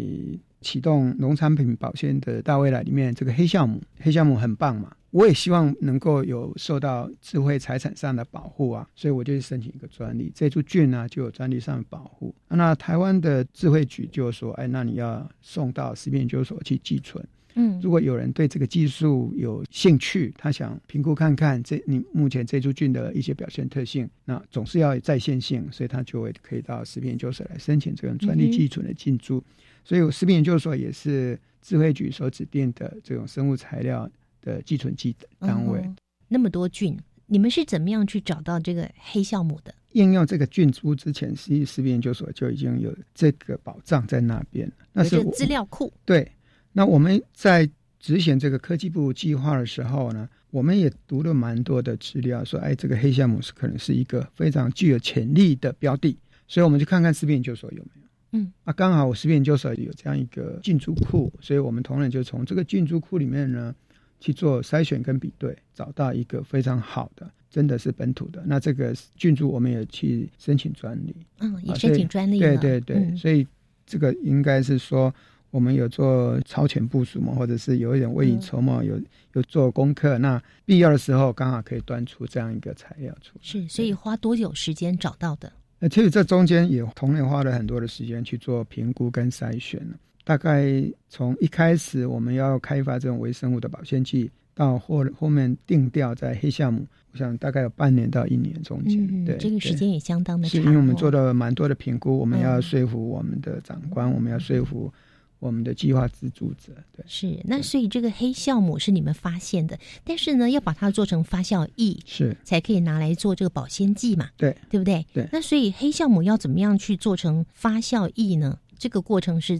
[0.59, 4.91] 启动农产品保鲜的大未来里面，这个黑酵母，黑酵母很棒嘛。
[5.11, 10.31] 我也希望能够有受到智慧财产上的保护啊，所以我就去申请一个专利。
[10.33, 12.33] 这株菌呢就有专利上的保护。
[12.47, 17.23] 那台湾的智慧局就说：“哎，那你要送到食品研究所去寄存。
[17.55, 29.43] 嗯，如果有人对这个技术有兴趣，他想评估看看这你目前这株菌的一些表现特性，那总是要有在线性，所以他就会可以到食品研究所来申请这种专利寄存的进驻。
[29.83, 34.09] 所以食品研究所也是智慧局所指定的这种生物材料。”
[34.41, 35.89] 的寄存基单位，
[36.27, 39.73] 那么多菌，你们是怎么样去找到这个黑酵母的？
[39.91, 45.91] 应用这个菌株之前，实际食品研究所就已经有这个保障在那边那是资料库。
[46.05, 46.31] 对，
[46.71, 58.07] 那我们在执行这个科技部计划的时候呢，我们也读了蛮多的资料，说，哎，这个黑酵母是可能是一个非常具有潜力的标的，所以我们就看看食品研究所有没有。
[58.39, 63.75] 嗯，啊，刚好我食品研究所有这样一个菌株库，所以我们同仁就从这个菌株库里面呢。
[64.21, 68.41] 去做筛选跟比对，找到一个非常好的，真的是本土的。
[68.45, 73.45] 那这个菌株我们也去申请专利，嗯，也申请专利对对对，所以
[73.85, 75.13] 这个应该是说
[75.49, 79.01] 我们有做超前部署嘛，或者是有一点未雨绸缪，有
[79.33, 80.17] 有做功课。
[80.19, 83.41] 那必要的时候刚好可以端出这样一个材料出来。
[83.41, 85.51] 是，所以花多久时间找到的？
[85.79, 89.83] 那其实这中间也同样花了很多的时间去做评估跟筛选
[90.23, 99.25] 大概从一开始我们要开发这种微生物的保鲜剂，到后后面定调在黑酵母，我想大概有半年到一年中间。
[99.25, 100.61] 对，这个时间也相当的长。
[100.61, 104.93] 是因为我们做了蛮多的评估，我们要说服我们的长官，我们要说服
[105.39, 106.71] 我们的计划资助者。
[106.95, 114.29] 对，是那所以这个黑酵母是你们发现的，但是呢，要把它做成发酵液，是才可以拿来做这个保鲜剂嘛？
[114.37, 115.03] 对，对不对？
[115.13, 115.27] 对。
[115.31, 118.59] 那所以黑酵母要怎么样去做成发酵液呢？
[118.77, 119.59] 这个过程是。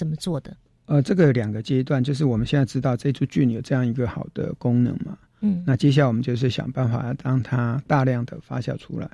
[0.00, 0.56] 怎么做的？
[0.86, 9.06] 呃，这个有两个阶段，就是我们现在知道这株菌有这样一个好的功能嘛，嗯，那接下来我们就是想办法让它大量的发酵出来，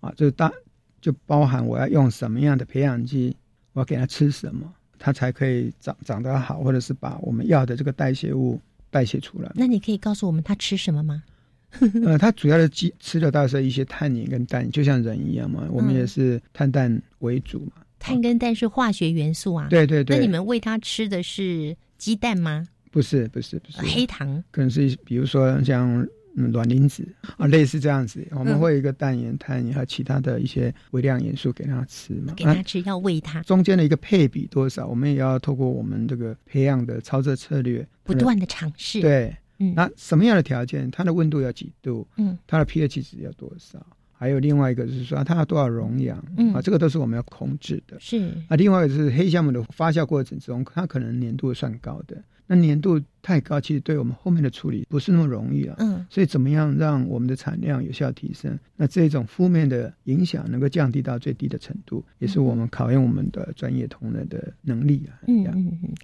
[0.00, 0.52] 啊，就是大
[1.00, 3.36] 就包含我要用什么样的培养基，
[3.72, 9.50] 我要给它吃什么，它才可以长长得好，或者是把我们要的这个代谢物代谢出来。
[9.56, 11.24] 那你可以告诉我们它吃什么吗？
[12.06, 17.83] 呃，它主要的基吃的倒是一些碳盐跟氮，就像人一样嘛，我们也是碳氮为主嘛。
[18.04, 20.16] 碳跟氮是化学元素啊，对对对。
[20.16, 22.66] 那你们喂它吃的是鸡蛋吗？
[22.90, 27.06] 不是不是不是，黑糖可能是比如说像卵磷脂
[27.38, 28.24] 啊，类似这样子。
[28.32, 33.42] 我们会有一个氮盐、碳盐和其他的一些微量元素给它吃嘛，给它吃要喂它。
[33.42, 39.00] 中间的一个配比多少，我们也要透过我们这个培养的操作策略，不断的尝试。
[39.00, 40.90] 对，嗯，那什么样的条件？
[40.90, 42.06] 它的温度要几度？
[42.16, 43.84] 嗯，它的 pH 值要多少？
[44.16, 46.18] 还有另外一个就是说，它要多少溶氧
[46.54, 46.62] 啊？
[46.62, 47.98] 这个都是我们要控制的。
[48.00, 52.22] 是啊，另外一个是黑酵母的发酵过程中，它可能粘度算高的。
[52.46, 55.74] 那粘度太高，其实对我们后面的处理不是那么容易啊。
[55.78, 58.58] 嗯，所以怎么样让我们的产量有效提升？
[58.76, 65.24] 那这种负面的影响能够降低到最低的程度，也是我们考验我们的专业同仁的能力啊。
[65.26, 65.94] 嗯嗯嗯。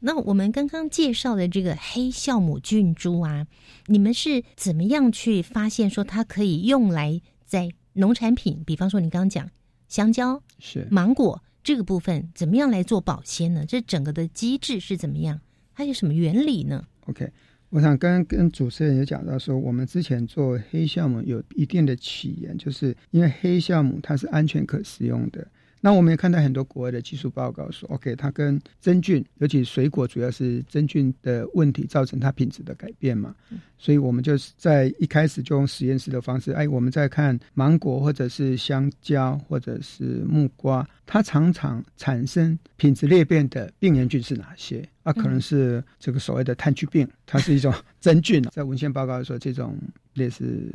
[0.00, 3.46] 那我们刚刚介绍的这个黑酵母菌株啊，
[3.86, 7.20] 你们是怎么样去发现说它可以用来？
[7.54, 9.48] 在农产品，比方说你刚刚讲
[9.86, 13.64] 香蕉、是芒果这个部分，怎么样来做保鲜呢？
[13.64, 15.40] 这整个的机制是怎么样？
[15.72, 17.30] 它有什么原理呢？OK，
[17.68, 25.46] 我想跟跟主持人也讲到说，我们之前做黑酵母有一定的起源，就是因为黑酵母它是安全可食用的。
[25.84, 33.34] 那我们也看到很多国外的技术报告说，OK，它跟真菌，尤其水果主要是真菌的问题造成它品质的改变嘛。
[33.76, 44.88] 所以我们就是在一开始就用实验室的方式，哎，我们在看芒果或者是香蕉或者是木瓜，它常常产生品质裂变的病原菌是哪些？
[45.02, 47.70] 啊，可能是这个所谓的炭疽病，它是一种
[48.00, 48.42] 真菌。
[48.44, 49.76] 在文献报告说，这种
[50.14, 50.66] 类似。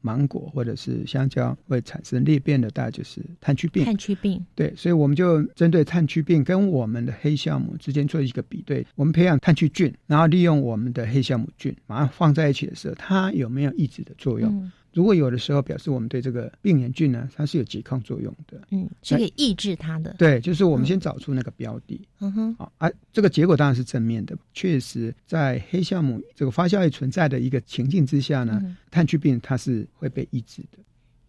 [0.00, 3.84] 芒果或者是香蕉会产生裂变的，大概就是炭疽病。
[3.84, 8.86] 炭疽病，对，所以我们就针对炭疽病跟我们的黑酵母之间做一个比对。
[8.94, 14.70] 我们培养炭疽菌，然后利用我们的黑酵母菌，把它放在一起的时候，它有没有抑制的作用？
[14.92, 20.14] 如果有的时候表示我们对这个病原菌呢，它是有拮抗作用的，嗯，是可以抑制它的。
[20.18, 24.36] 对，就是我们先找出那个标的，嗯哼，好，啊，这个结果当然是正面的。
[24.52, 28.60] 确实，在黑酵母这个发酵液存在的一个情境之下呢，
[28.90, 30.78] 炭疽病它是会被抑制的。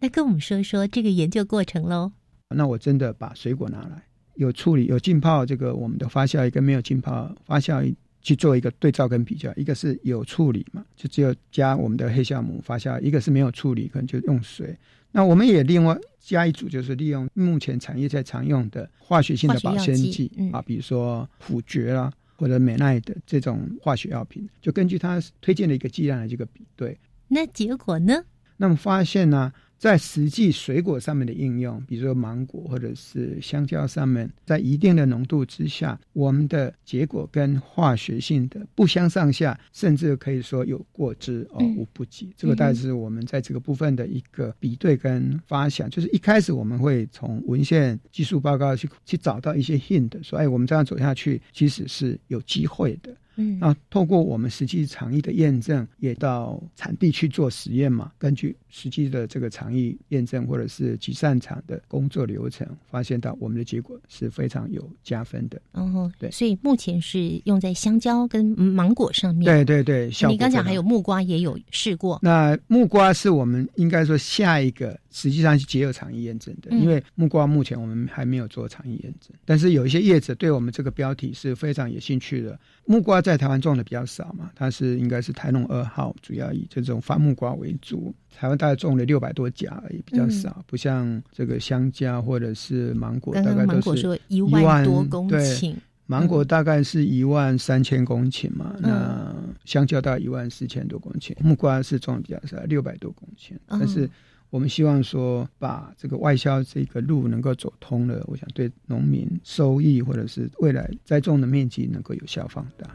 [0.00, 2.10] 那跟我们说说这个研究过程喽。
[2.48, 4.02] 那我真的把水果拿来，
[4.34, 7.94] 有处理有浸泡这个我们的发酵液跟没有浸泡发酵液。
[8.22, 14.76] 去做一个对照跟比较，一个是有处理嘛，就只有加我们的黑酵母发酵；一个是没有处理，可能就用水。
[15.10, 26.96] 那我们也另外加一组，就是利用目前产业在常用的化学性的保鲜剂啊，比如说虎蕨啦或者美奈的这种化学药品，就根据它推荐的一个剂量来这个比对。
[27.28, 28.24] 那结果呢？
[28.56, 29.52] 那么发现呢？
[29.82, 42.32] 在实际水果上面的应用，比如说芒果或者是香蕉上面，在一定的浓度之下，我们的结果跟化学性的不相上下，甚至可以说有过之而无不及。
[42.36, 45.90] 这个大概是我们在这个部分的一个比对跟发想。
[45.90, 53.12] 就是一开始我们会从文献技术报告去去找到一些 hint，说哎，我们这样走下去其实是有机会的。
[53.36, 58.12] 嗯，那透过我们实际场域的验证，也到产地去做实验嘛。
[58.18, 65.60] 根据实际的这个场域验证，或者是集散场的工作流程，发现到我们的结果是非常有加分的。
[65.72, 69.44] 哦，对，所以目前是用在香蕉跟芒果上面。
[69.44, 72.18] 对对对，你刚讲还有木瓜也有试过。
[72.22, 74.98] 那木瓜是我们应该说下一个。
[75.12, 82.58] 实际上是结有场域验证的，因为木瓜目前我们还没有做场域验证，但是有一些业者对我们这个标题是非常有兴趣的。
[82.86, 88.12] 木瓜在台湾种的比较少嘛，它是应该是台农二号，主要以这种番木瓜为主。
[88.34, 95.74] 台湾大概种了六百多家而已，比较少，不像这个香蕉或者是芒果，大概都是一万多公顷。
[96.06, 99.34] 芒果大概是一万三千公顷嘛，那
[99.66, 104.08] 香蕉大概一万四千多公顷，木瓜是种的比较少，六百多公顷，但是。
[104.52, 112.86] 我们希望说，把这个外销这个路能够走通了，我想对农民收益或者是未来栽种的面积能够有效放大。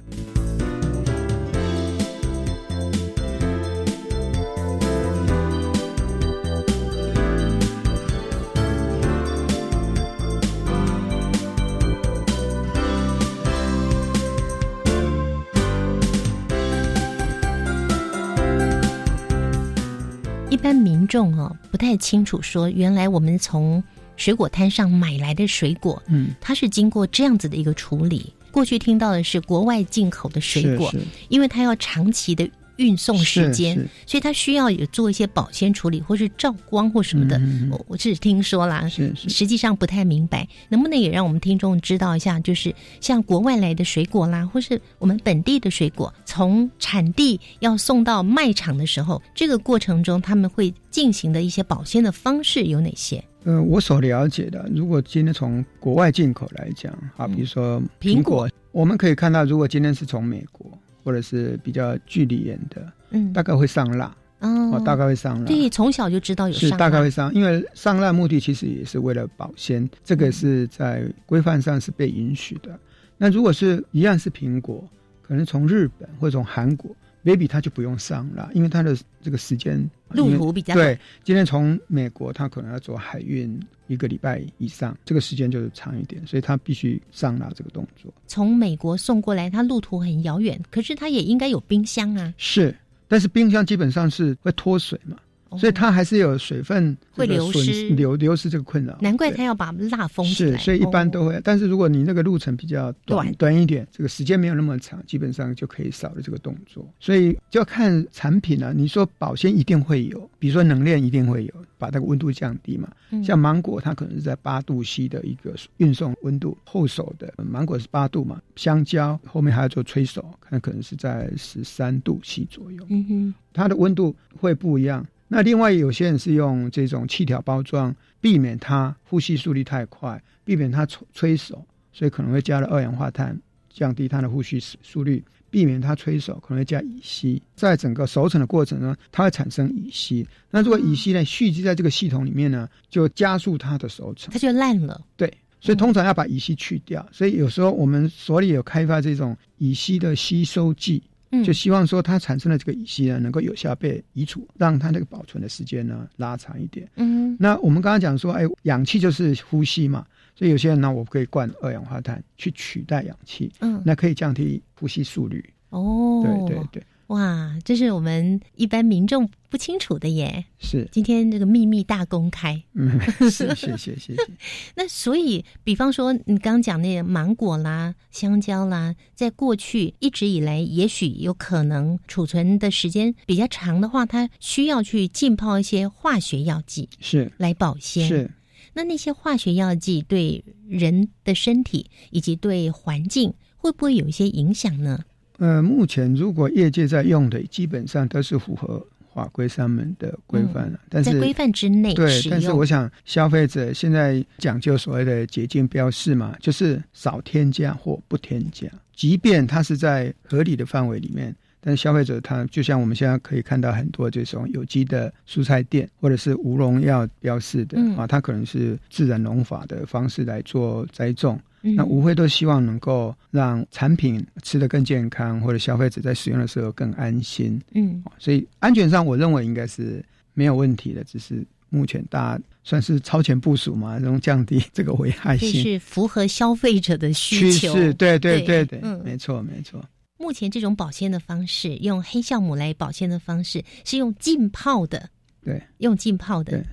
[21.07, 23.81] 民众哦不太清楚，说原来我们从
[24.17, 28.33] 水果摊上买来的水果，嗯，它是经过这样子的一个处理。
[28.51, 30.93] 过去听到的是国外进口的水果，
[31.29, 32.49] 因为它要长期的。
[32.77, 33.75] 运送时间，
[34.05, 37.39] 所以它需要有做一些保鲜处理，或是照光或什么的。
[37.69, 42.39] 我我只是听说啦，实际上不太明白，能不能也让我们听众知道一下？
[42.39, 53.23] 就是像国外来的水果啦，或是我们本地的水果，从产地要送到卖场的时候，这个过程中他们会进行的一些保鲜的方式有哪些？
[53.43, 60.71] 嗯，我所了解的，如果今天从国外进口来讲，啊，比如说苹果，我们可以看到，如果今天是从美国。
[61.07, 65.45] 或者是比较距离远的，嗯，大概会上蜡，哦，大概会上蜡。
[65.45, 72.77] 对，从小就知道有是大概会上，因为上蜡目的其实也是为了保鲜，这个是在规范上是被允许的。
[73.17, 74.83] 那如果是一样是苹果，
[75.21, 76.93] 可能从日本或者从韩国。
[77.27, 79.77] Baby 他就不用上了，因为他的这个时间
[80.11, 80.97] 路途比较对。
[81.25, 88.13] 今天从美国，他可能要走海运一个礼拜以上，这个时间就是长一点，所以他必须上拉这个动作。
[88.27, 92.33] 从美国送过来，他路途很遥远，可是他也应该有冰箱啊。
[92.37, 92.73] 是，
[93.09, 95.17] 但是冰箱基本上是会脱水嘛。
[95.57, 100.57] 所以它还是有水分会流失流流失这个困扰，难怪它要把蜡封起来。
[100.57, 101.39] 是，所以一般都会。
[101.43, 106.87] 但是如果你那个路程比较短短一点，这个时间没有那么长，基本上就可以少了这个动作。
[106.99, 108.73] 所以就要看产品了。
[108.73, 112.89] 你说保鲜一定会有，比如说冷链一定会有，把那个温度降低嘛。
[113.23, 118.41] 像芒果，它可能是在八度 C 的一个运送温度，后手的芒果是八度嘛。
[118.55, 122.83] 香蕉后面还要做催熟，那可能是在十三度 C 左右。
[122.89, 125.05] 嗯哼，它的温度会不一样。
[125.27, 135.23] 那另外有些人是用这种气条包装，避免它呼吸速率太快，避免它吹吹手，所以可能会加了二氧化碳，降低它的呼吸速率。
[135.49, 140.27] 避免它吹手，可能会加乙烯，在整个熟成的过程中，它会产生乙烯。
[140.51, 145.01] 那如果乙烯呢蓄积在这个系统里面呢，就加速它的熟成，它就烂了。
[145.15, 147.03] 对，所以通常要把乙烯去掉。
[147.13, 151.01] 所以有时候我们所里有开发这种乙烯的吸收剂，
[151.43, 156.89] 就希望说它产生的这个乙烯呢，能够有效被移除，让它那个保存的时间呢拉长一点。
[156.95, 160.05] 嗯，那我们刚刚讲说，哎，氧气就是呼吸嘛。
[160.35, 165.43] 所以有些人呢，我可以灌二氧化碳去取代氧气，嗯，那可以降低呼吸速率。
[165.69, 170.43] 哦，对对对，哇，这是我们一般民众不清楚的耶。
[170.59, 172.61] 是，今天这个秘密大公开。
[172.75, 172.99] 嗯，
[173.31, 174.15] 是，谢谢谢谢。
[174.75, 188.07] 那所以，比方说你刚讲那个芒果啦、香蕉啦，在过去一直以来，也许有可能储存的时间比较长的话，它需要去浸泡一些化学药剂，是来保鲜。
[188.07, 188.31] 是。
[188.73, 195.05] 那那些化学药剂对人的身体以及对环境会不会有一些影响呢？
[195.37, 200.79] 呃，目前如果业界在用的，基本上都是符合法规上面的规范了。
[200.89, 202.21] 但是在规范之内，对。
[202.29, 211.35] 但是我想，消费者现在讲究所谓的洁净标示嘛，就是少添加或不添加，即便它是在合理的范围里面。
[211.59, 221.37] 但是消费者他就像我们现在可以看到很多这种有机的蔬菜店，或者是无农药标示的啊，它可能是自然农法的方式来做栽种，
[221.75, 227.59] 那无非都希望能够让产品吃得更健康，或者消费者在使用的时候更安心。
[227.73, 230.03] 嗯，所以安全上我认为应该是
[230.33, 237.73] 没有问题的，只是目前大家算是超前部署嘛，能降低这个危害性，是符合消费者的需求。
[237.73, 239.83] 对对对对，嗯，没错没错。
[240.17, 245.09] 目前这种保鲜的方式，用黑酵母来保鲜的方式是用浸泡的，
[245.43, 246.65] 对，用浸泡的。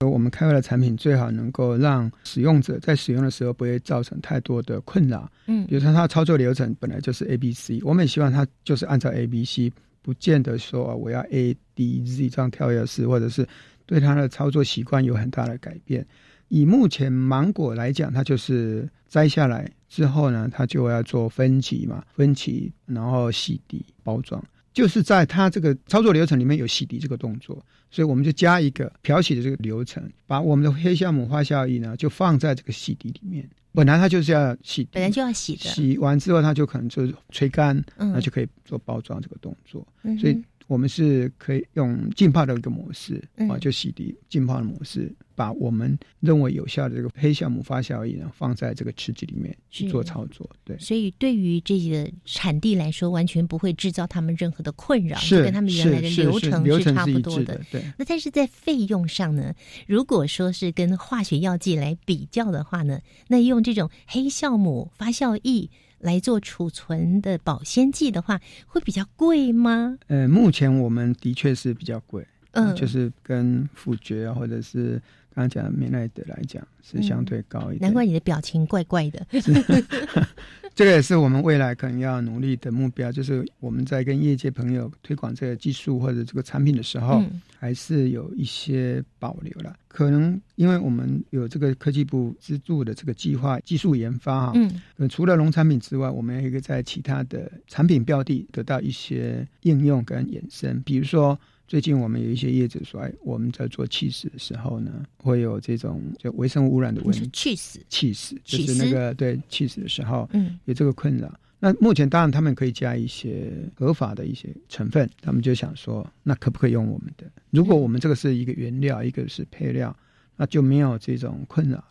[0.00, 5.28] 对，我们开发的产品最好能够让使用者在使用的时候不会造成太多的困扰。
[5.46, 13.44] 嗯，比如说它操作流程本来就是 A B C，我们也希望它就是按照 A B C，不见得说我要 A D Z 这样跳跃式，或者是
[13.86, 16.06] 对它的操作习惯有很大的改变。
[16.46, 24.40] 以目前芒果来讲，它就是摘下来之后呢，它就要做分级嘛，分级，然后洗涤包装，
[24.72, 33.48] 就是在它这个操作流程里面有洗涤这个动作，所以我们就加一个漂洗的这个流程，把我们的黑酵母发酵液呢就放在这个洗涤里面。
[33.72, 39.86] 本来它就是要洗，本来就要洗的，洗完之后它就可能就吹干，那就可以做包装这个动作，
[40.20, 40.42] 所以。
[40.68, 50.48] 我们是可以用浸泡的一个模式啊，就洗涤浸泡的模式，把我们认为有效的这个黑酵母发酵液呢，放在这个池子里面去做操作。
[50.64, 57.58] 对，所以对于这个产地来说，完全不会制造他们任何的困扰，是跟他们原来的流程是差不多的。
[57.72, 57.82] 对。
[57.98, 59.54] 那但是在费用上呢？
[59.86, 65.70] 如果说是跟化学药剂来比较的话呢，那用这种黑酵母发酵液。
[66.00, 69.98] 来做储存的保鲜剂的话，会比较贵吗？
[70.06, 75.00] 呃，目前我们的确是比较贵，嗯，就是跟复决啊，或者是
[75.38, 77.82] 刚刚讲美奈德来讲，是相对高一点。
[77.82, 79.24] 难怪你的表情怪怪的。
[80.74, 87.22] 这个也是我们未来可能要努力的目标，就是我们在跟业界朋友推广这个技术或者这个产品的时候，
[87.56, 89.76] 还是有一些保留了。
[89.86, 94.52] 可能因为我们有这个科技部资助的这个计划，技术研发哈，
[94.96, 101.38] 嗯，除了农产品之外，我们也可以在其他的产品标的得到一些应用跟衍生，比如说。
[101.68, 107.28] 最近我们有一些业者说，哎，我们在做气死的时候呢，会有这种就微生物污染的问题。
[107.30, 111.30] 气死，气死，就是那个对气死的时候，嗯，有这个困扰。
[111.60, 117.30] 那目前当然他们可以加一些合法的一些成分，他们就想说，那可不可以用我们的？
[117.50, 119.94] 如果我们这个是一个原料，一个是配料，
[120.36, 121.84] 那就没有这种困扰。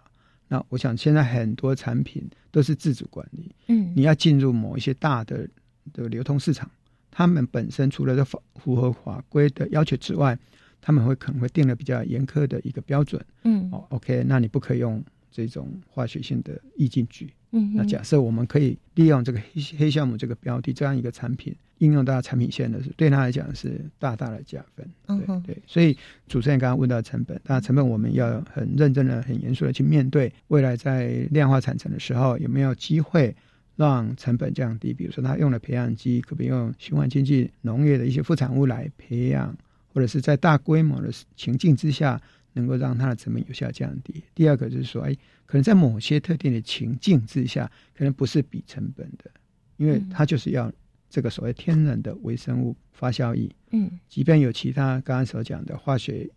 [0.47, 5.47] 那我想现在很多产品都是自主管理，嗯，你要进入某一些大的
[5.93, 6.67] 的流通市场。
[7.17, 10.37] 他们本身除了这法符合法规的要求之外，
[10.79, 13.19] 他们会可能会定了比较严苛的一个标准。
[13.43, 17.33] 嗯，哦，OK，那你不可以用这种化学性的抑菌剂。
[17.53, 24.87] 嗯，那假设我们可以利用这个黑黑酵母这个标的这样一个产品应用到产品线的是对他来讲是大大的加分。
[25.07, 25.97] 对对，所以
[26.27, 33.35] 主持人刚刚问到成本，那成本我们要很认真的、很严肃的去面对，未来在量化产成的时候有没有机会？
[33.77, 39.55] 让成本降低，比如说他用了培养基，可不可以用循环经济农业的一些副产物来培养，
[39.93, 42.19] 或者是在大规模的情境之下，
[42.53, 44.23] 能够让它的成本有效降低。
[44.33, 45.15] 第二个就是说，哎，
[45.45, 49.29] 可能在某些特定的情境之下，可能不是比成本的，
[49.77, 50.73] 因为它就是要
[51.07, 53.47] 这个所谓天然的微生物发酵液。
[53.69, 56.27] 嗯，即便有其他刚刚所讲的化学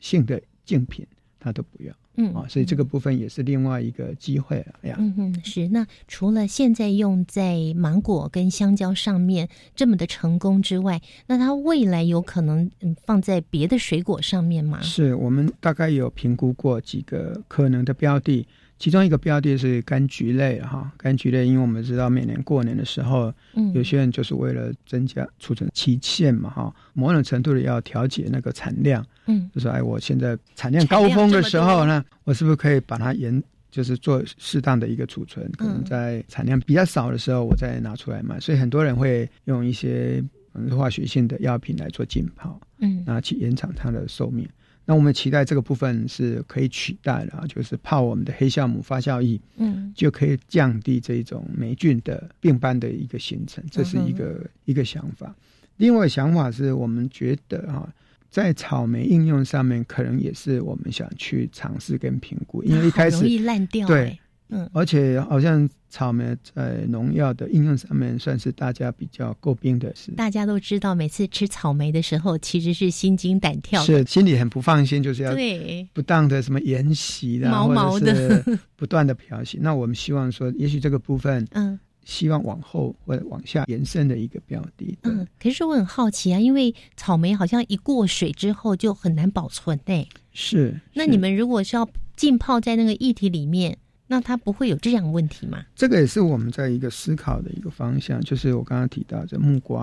[0.00, 1.06] 性的竞品，
[1.38, 1.92] 它都不要。
[2.20, 4.96] 嗯啊，所以这个部分也是另外一个机会了呀。
[4.98, 5.68] 嗯嗯，是。
[5.68, 14.80] 那除了现在用在芒果跟香蕉上面这么的成功之外，那它未来有可能嗯放在别的水果上面吗？
[14.82, 18.46] 是我们大概有评估过几个可能的标的。
[18.78, 38.38] 其中一个标的是柑橘类哈，柑橘类，因为我们知道每年过年的时候，嗯，有些人就是为了增加储存期限嘛哈，某种程度的要调节那个产量，嗯，就说哎，我现在产量高峰的时候呢，我是不是可以把它延，就是做适当的一个储存，可能在产量比较少的时候，我再拿出来卖。
[38.38, 40.22] 所以很多人会用一些
[40.70, 44.48] 化学性的药品来做浸泡，嗯，然后去延长它的寿命。
[44.90, 55.34] 那我们期待这个部分是可以取代的，就是泡我们的黑酵母发酵液，嗯，就可以降低这种霉菌的病斑的一个形成，这是一个、一个想法。
[55.76, 57.86] 另外想法是我们觉得哈，
[58.30, 64.18] 在草莓应用上面，可能也是我们想去尝试跟评估，因为一开始容易烂掉，对。
[64.48, 70.12] 嗯，而且好像草莓在农药的应用上面，算是大家比较诟病的事。
[70.12, 78.44] 大家都知道，每次吃草莓的时候，其实是心惊胆跳，是心里很不放心，就是要对不当的什么沿袭的，毛毛的，
[78.76, 79.58] 不断的漂洗。
[79.60, 84.96] 那我们希望说，也许这个部分，嗯，希望往后或者往下延伸的一个标的。
[85.04, 90.06] 嗯，可是我很好奇啊，因为草莓好像一过水之后就很难保存诶。
[90.32, 90.78] 是。
[90.92, 93.78] 那你们如果是要浸泡在那个液体里面？
[94.10, 95.64] 那它不会有这样问题吗？
[95.76, 99.82] 这个也是我们在一个思考的一个方向，就是我刚刚提到的木瓜，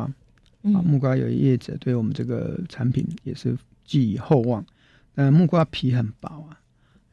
[0.63, 3.55] 啊，木瓜有业者对我们这个产品也是
[3.85, 4.65] 寄予厚望。
[5.13, 6.59] 但木瓜皮很薄啊，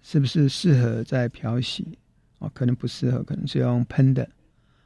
[0.02, 1.86] 是不是适合在漂洗？
[2.38, 4.28] 啊，可能不适合，可能是要用喷的。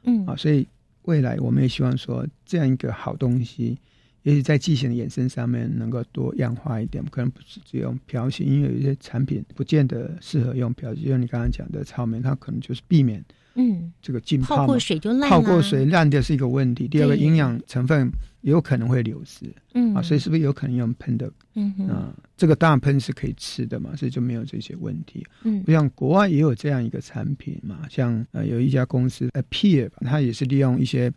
[0.03, 0.67] 嗯，啊，所以
[1.03, 3.79] 未来我们也希望说，这样一个好东西。
[4.27, 13.23] 也许在剂型的衍生上面能够多样化一点，可能不是只用漂洗，因为有一些产品不见得适合用漂洗，就像你刚刚讲的草莓，它可能就是避免
[13.55, 16.89] 嗯这个浸泡过水就烂，泡过水烂掉是一个问题。
[16.89, 18.11] 第二个营养成分
[18.41, 21.31] 也有可能会流失，嗯啊，所以是不是有可能用喷的？
[21.55, 25.25] 嗯啊，这个当然喷是可以吃的嘛，所以就没有这些问题。
[25.43, 31.09] 嗯，不像国外也有这样一个产品嘛，像呃有一家公司 Appear，它也是利用一些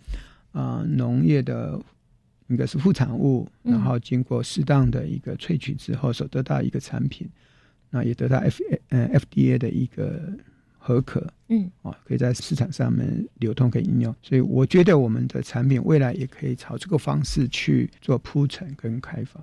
[0.52, 1.76] 啊农业的。
[2.51, 7.26] 应该是副产物，然后经过适当的一个萃取之后，所得到一个产品，
[7.88, 10.20] 那也得到 F 呃 FDA 的一个
[10.76, 14.14] 合可，嗯，啊，可以在市场上面流通可以应用。
[14.20, 19.40] 所以我觉得我们的产品未来也可以朝这个方式去做铺陈跟开发。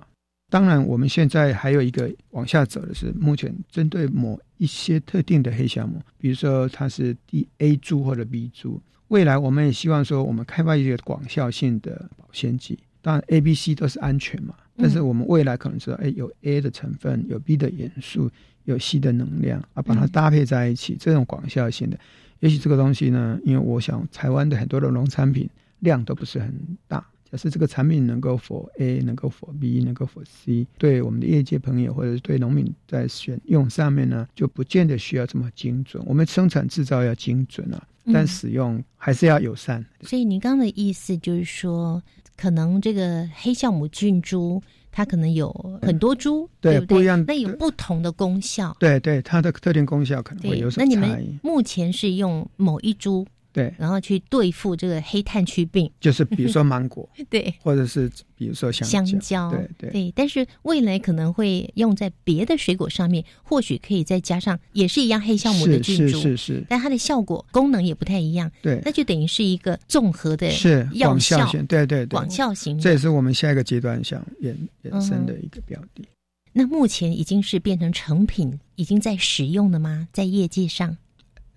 [0.50, 12.78] 当然，我们现在还有一个往下走的是，目前针对某一些特定的黑项目，比如说它是 D A 株或者 B 株，未来我们也希望说，我们开发一些广效性的保鲜剂。
[13.00, 18.28] 当然，A、B、C 都是安全嘛，但是我们未来可能知道，哎，有 A 的成分，有 B 的元素，
[18.64, 21.98] 有 C 的能量啊，把它搭配在一起，这种广效性的，
[22.40, 26.52] 也许这个东西呢，因为我想台湾的很多的农产品量都不是很
[26.88, 26.98] 大，
[27.30, 36.02] 假设这个产品能够 for A，能够 for B，能够 for C，对我们的业界朋友或者是对农民在选用上面呢，就不见得需要这么精准。
[36.04, 39.84] 我们生产制造要精准啊，但使用还是要友善。
[40.02, 42.02] 所以您刚刚的意思就是说。
[42.38, 44.62] 可能这个黑酵母菌株，
[44.92, 46.96] 它可能有很多株，对不对？
[46.96, 48.74] 不一样，那有不同的功效。
[48.78, 50.94] 对对，它的特定功效可能会有所差异。
[50.94, 53.26] 那你们目前是用某一株？
[53.58, 60.12] 对，然后去对付这个黑炭疽病，就是比如说芒果， 对，或者是比如说香蕉，对对对。
[60.14, 66.64] 但是未来可能会用在别的水果上面，或许可以再加上，也是一样黑酵母的菌株，是是是。
[66.68, 72.78] 但它的效果功能也不太一样，对，那就等于是一个综合的，是广效型，对对对，广效型。
[72.78, 76.04] 这也是我们下一个阶段想延延伸的一个标的。
[76.52, 80.08] 那目前已经是变成成品，已经在使用了吗？
[80.12, 80.96] 在业界上？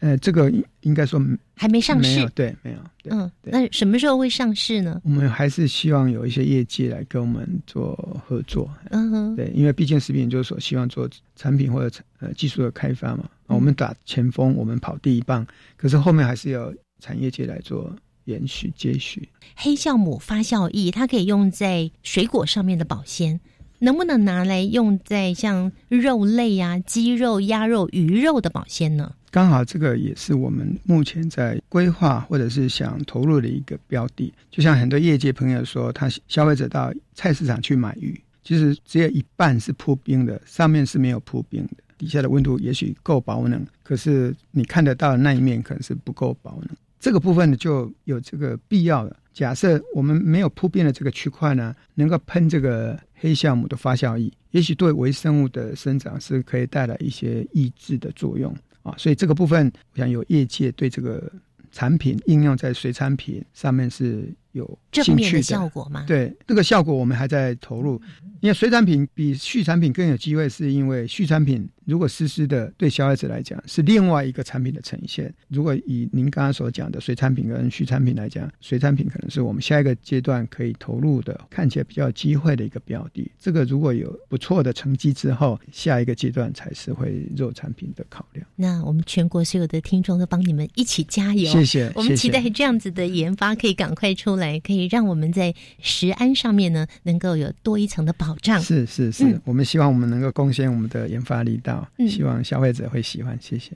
[0.01, 1.21] 呃，这个应该说
[1.55, 2.77] 还没上市，对，没有。
[3.05, 4.99] 嗯，那什么时候会上市呢？
[5.03, 7.95] 我们还是希望有一些业界来跟我们做
[8.25, 8.67] 合作。
[8.89, 13.29] 嗯哼，对，因为毕竟食品研究所希望做产品或者呃技术的开发嘛。
[13.45, 15.45] 我们打前锋，我们跑第一棒，
[15.77, 17.95] 可是后面还是要产业界来做
[18.25, 19.29] 延续接续。
[19.55, 23.39] 黑酵母发酵液，它可以用在水果上面的保鲜。
[23.83, 29.13] 能不能拿来用在像肉类呀、鸡肉、鸭肉、鱼肉的保鲜呢？
[29.31, 34.31] 刚好这个也是我们目前在规划或者是想投入的一个标的。
[34.51, 46.67] 就像很多业界朋友说，他消费者到菜市场去买鱼，其实只有一半是铺冰的，上面是没有铺冰的，底下的温度也许够保冷，可是你看得到的那一面可能是不够保冷。
[46.99, 58.53] 这个部分呢，就有这个必要了假设我们没有铺遍的这个区块呢，能够喷这个黑酵母的发酵液，也许对微生物的生长是可以带来一些抑制的作用
[58.83, 58.93] 啊。
[58.97, 61.31] 所以这个部分，我想有业界对这个
[61.71, 66.05] 产品应用在水产品上面是有正面的效果吗？
[66.07, 68.01] 对，这个效果我们还在投入。
[68.41, 75.31] 因为水产品比畜产品更有机会，是因为畜产品如果实施的对消费者来讲是另外一个产品的呈现。
[75.47, 83.31] 如果以您刚刚所讲的水产品跟畜产品来讲，水产品可能是我们下一个阶段可以投入的，看起来比较有机会的一个标的。
[83.37, 88.43] 这个如果有不错的成绩之后，下一个阶段才是会肉产品的考量。
[88.55, 91.91] 那我们全国所有的听众都帮你们一起加油，谢谢。
[91.93, 98.61] 我们期待这样子的研发可以赶快出来，可以让我们在食安上面呢能够有多一层的保障。
[98.61, 103.37] 是是是，我们希望我们能够贡献我们的研发力道，希望消费者会喜欢。
[103.41, 103.71] 谢谢。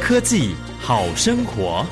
[0.00, 1.84] 科技好生活。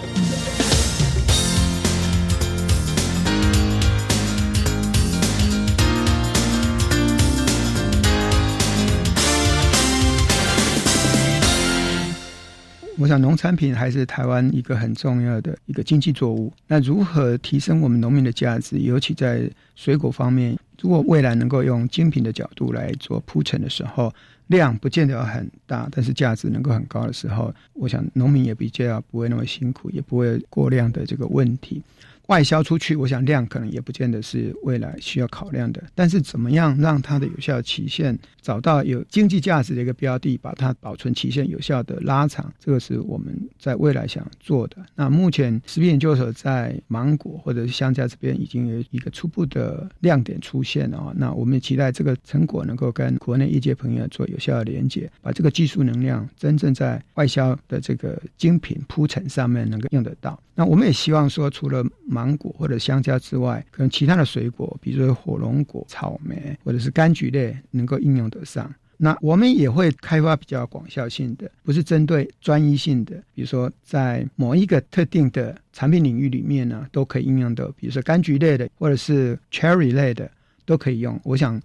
[12.97, 16.53] 我想，农产品还是台湾一个很重要的一个经济作物。
[16.69, 18.79] 那如何提升我们农民的价值？
[18.79, 24.13] 尤其在水果方面，如果未来能够用精品的角度来做铺陈的时候，
[24.47, 31.83] 量不见得很大，但是价值能够很高的时候，我想农民也比较不会那么辛苦，也不会过量的这个问题。
[32.27, 35.83] 外销出去，我想量可能也不见得是未来需要考量的。
[35.95, 44.77] 但是怎么样让它的有效期限找到有经济价值的一个标的，把它保存期限有效的拉长，这个是我们在未来想做的。
[44.95, 51.13] 那目前食品研究所在芒果或者是香蕉这边已经有一个初步的亮点出现了啊。
[51.17, 60.41] 那我们也期待这个成果能够跟国内业界朋友做有效的连接，把这个技术能量真正在外销的这个精品铺陈上面能够用得到。
[60.57, 61.85] 那我们也希望说，除了
[62.15, 68.73] 芒果或者香蕉之外，可能其他的水果，比如说火龙果、草莓或者是柑橘类，能够应用得上。
[68.97, 80.31] 那我们也会开发比较广效性的，不是针对专一性的，比如说在某一个特定的产品领域里面呢，都可以应用的，比如说柑橘类的或者是 cherry 类的
[80.65, 81.21] 都可以用。
[81.25, 81.61] 我想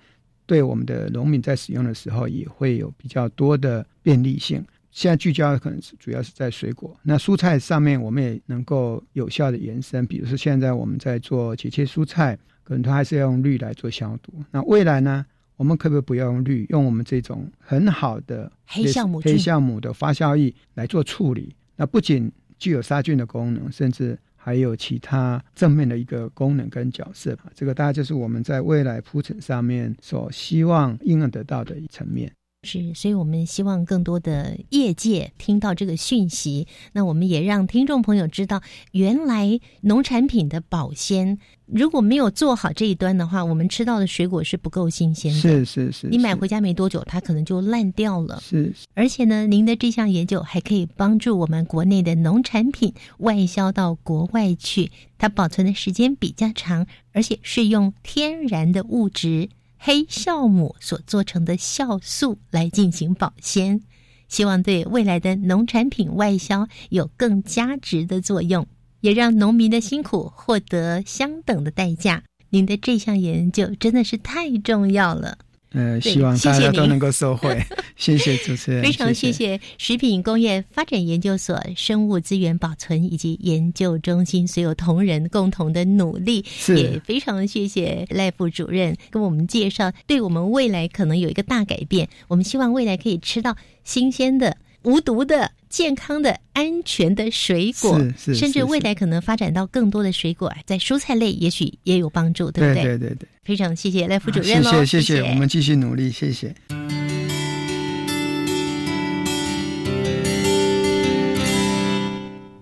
[0.47, 4.66] 对我们的农民在使用的时候，也会有比较多的便利性。
[4.91, 14.33] 现在聚焦可能是主要是在水果，那蔬菜上面我们也能够有效的延伸，比如说现在我们在做节切蔬菜，可能它还是要用氯来做消毒。
[14.51, 15.25] 那未来呢，
[15.57, 21.55] 我们可不可以不要用氯，用我们这种很好的黑酵母黑酵母的发酵液来做处理？
[21.75, 27.37] 那不仅具有杀菌的功能，甚至还有其他正面的一个功能跟角色。
[27.53, 32.31] 这个大概就是我们在未来铺陈上面所希望应用得到的一层面。
[32.64, 36.68] 是，所以我们希望更多的业界听到这个讯息。
[36.91, 45.39] 那我们也让听众朋友知道，原来农产品的保鲜如果没有做好这一端的话，我们吃到的水果是不够新鲜的。
[45.39, 48.41] 是是是，你买回家没多久，它可能就烂掉了。
[48.41, 59.47] 是，而且呢，您的这项研究还可以帮助我们国内的农产品外销到国外去，它保存的时间比较长，而且是用天然的物质。
[59.82, 63.82] 黑酵母所做成的酵素来进行保鲜，
[64.27, 68.67] 希望对未来的农产品外销有更加值的作用，
[68.99, 72.21] 也让农民的辛苦获得相等的代价。
[72.49, 75.38] 您的这项研究真的是太重要了。
[75.72, 77.61] 呃，希望大家都能够受惠。
[77.95, 92.07] 谢谢主持人，非常谢谢食品工业发展研究所生物资源保存以及研究中心所有同仁共同的努力，也非常谢谢赖副主任跟我们介绍，对我们未来可能有一个大改变。
[92.28, 94.57] 我们希望未来可以吃到新鲜的。
[94.84, 102.84] 无毒的、健康的、安全的水果，甚至未来可能发展到更多的水果，在蔬菜类也许也有帮助，对不对？
[102.84, 106.55] 对对对，非常谢谢赖副主任谢谢谢谢，我们继续努力，谢谢。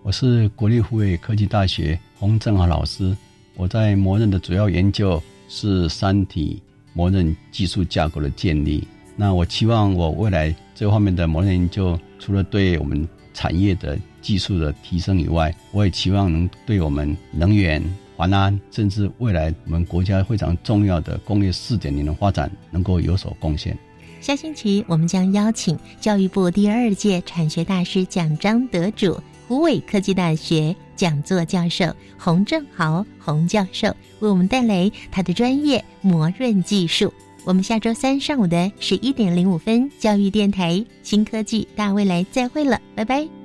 [0.01, 3.15] 我是国立湖北科技大学洪正豪老师，
[3.55, 6.59] 我在模刃的主要研究是三体
[6.93, 8.87] 模刃技术架构的建立。
[9.15, 17.83] 那我期望我未来这方面的模研究，除了对我们产业的技术的提升以外，我也期望能对我们能源、
[18.15, 23.75] 环安，甚至未来我们国家非常重要的工业四点零的发展，能够有所贡献。
[24.21, 33.87] 下星期我们将邀请教育部第二届产学大师奖章得主、湖北科技大学讲座教授洪正豪洪教授，
[34.19, 37.11] 为我们带来他的专业磨润技术。
[37.47, 43.36] 我们下周三上午的十一点零五分，教育电台新科技大未来再会了，拜拜。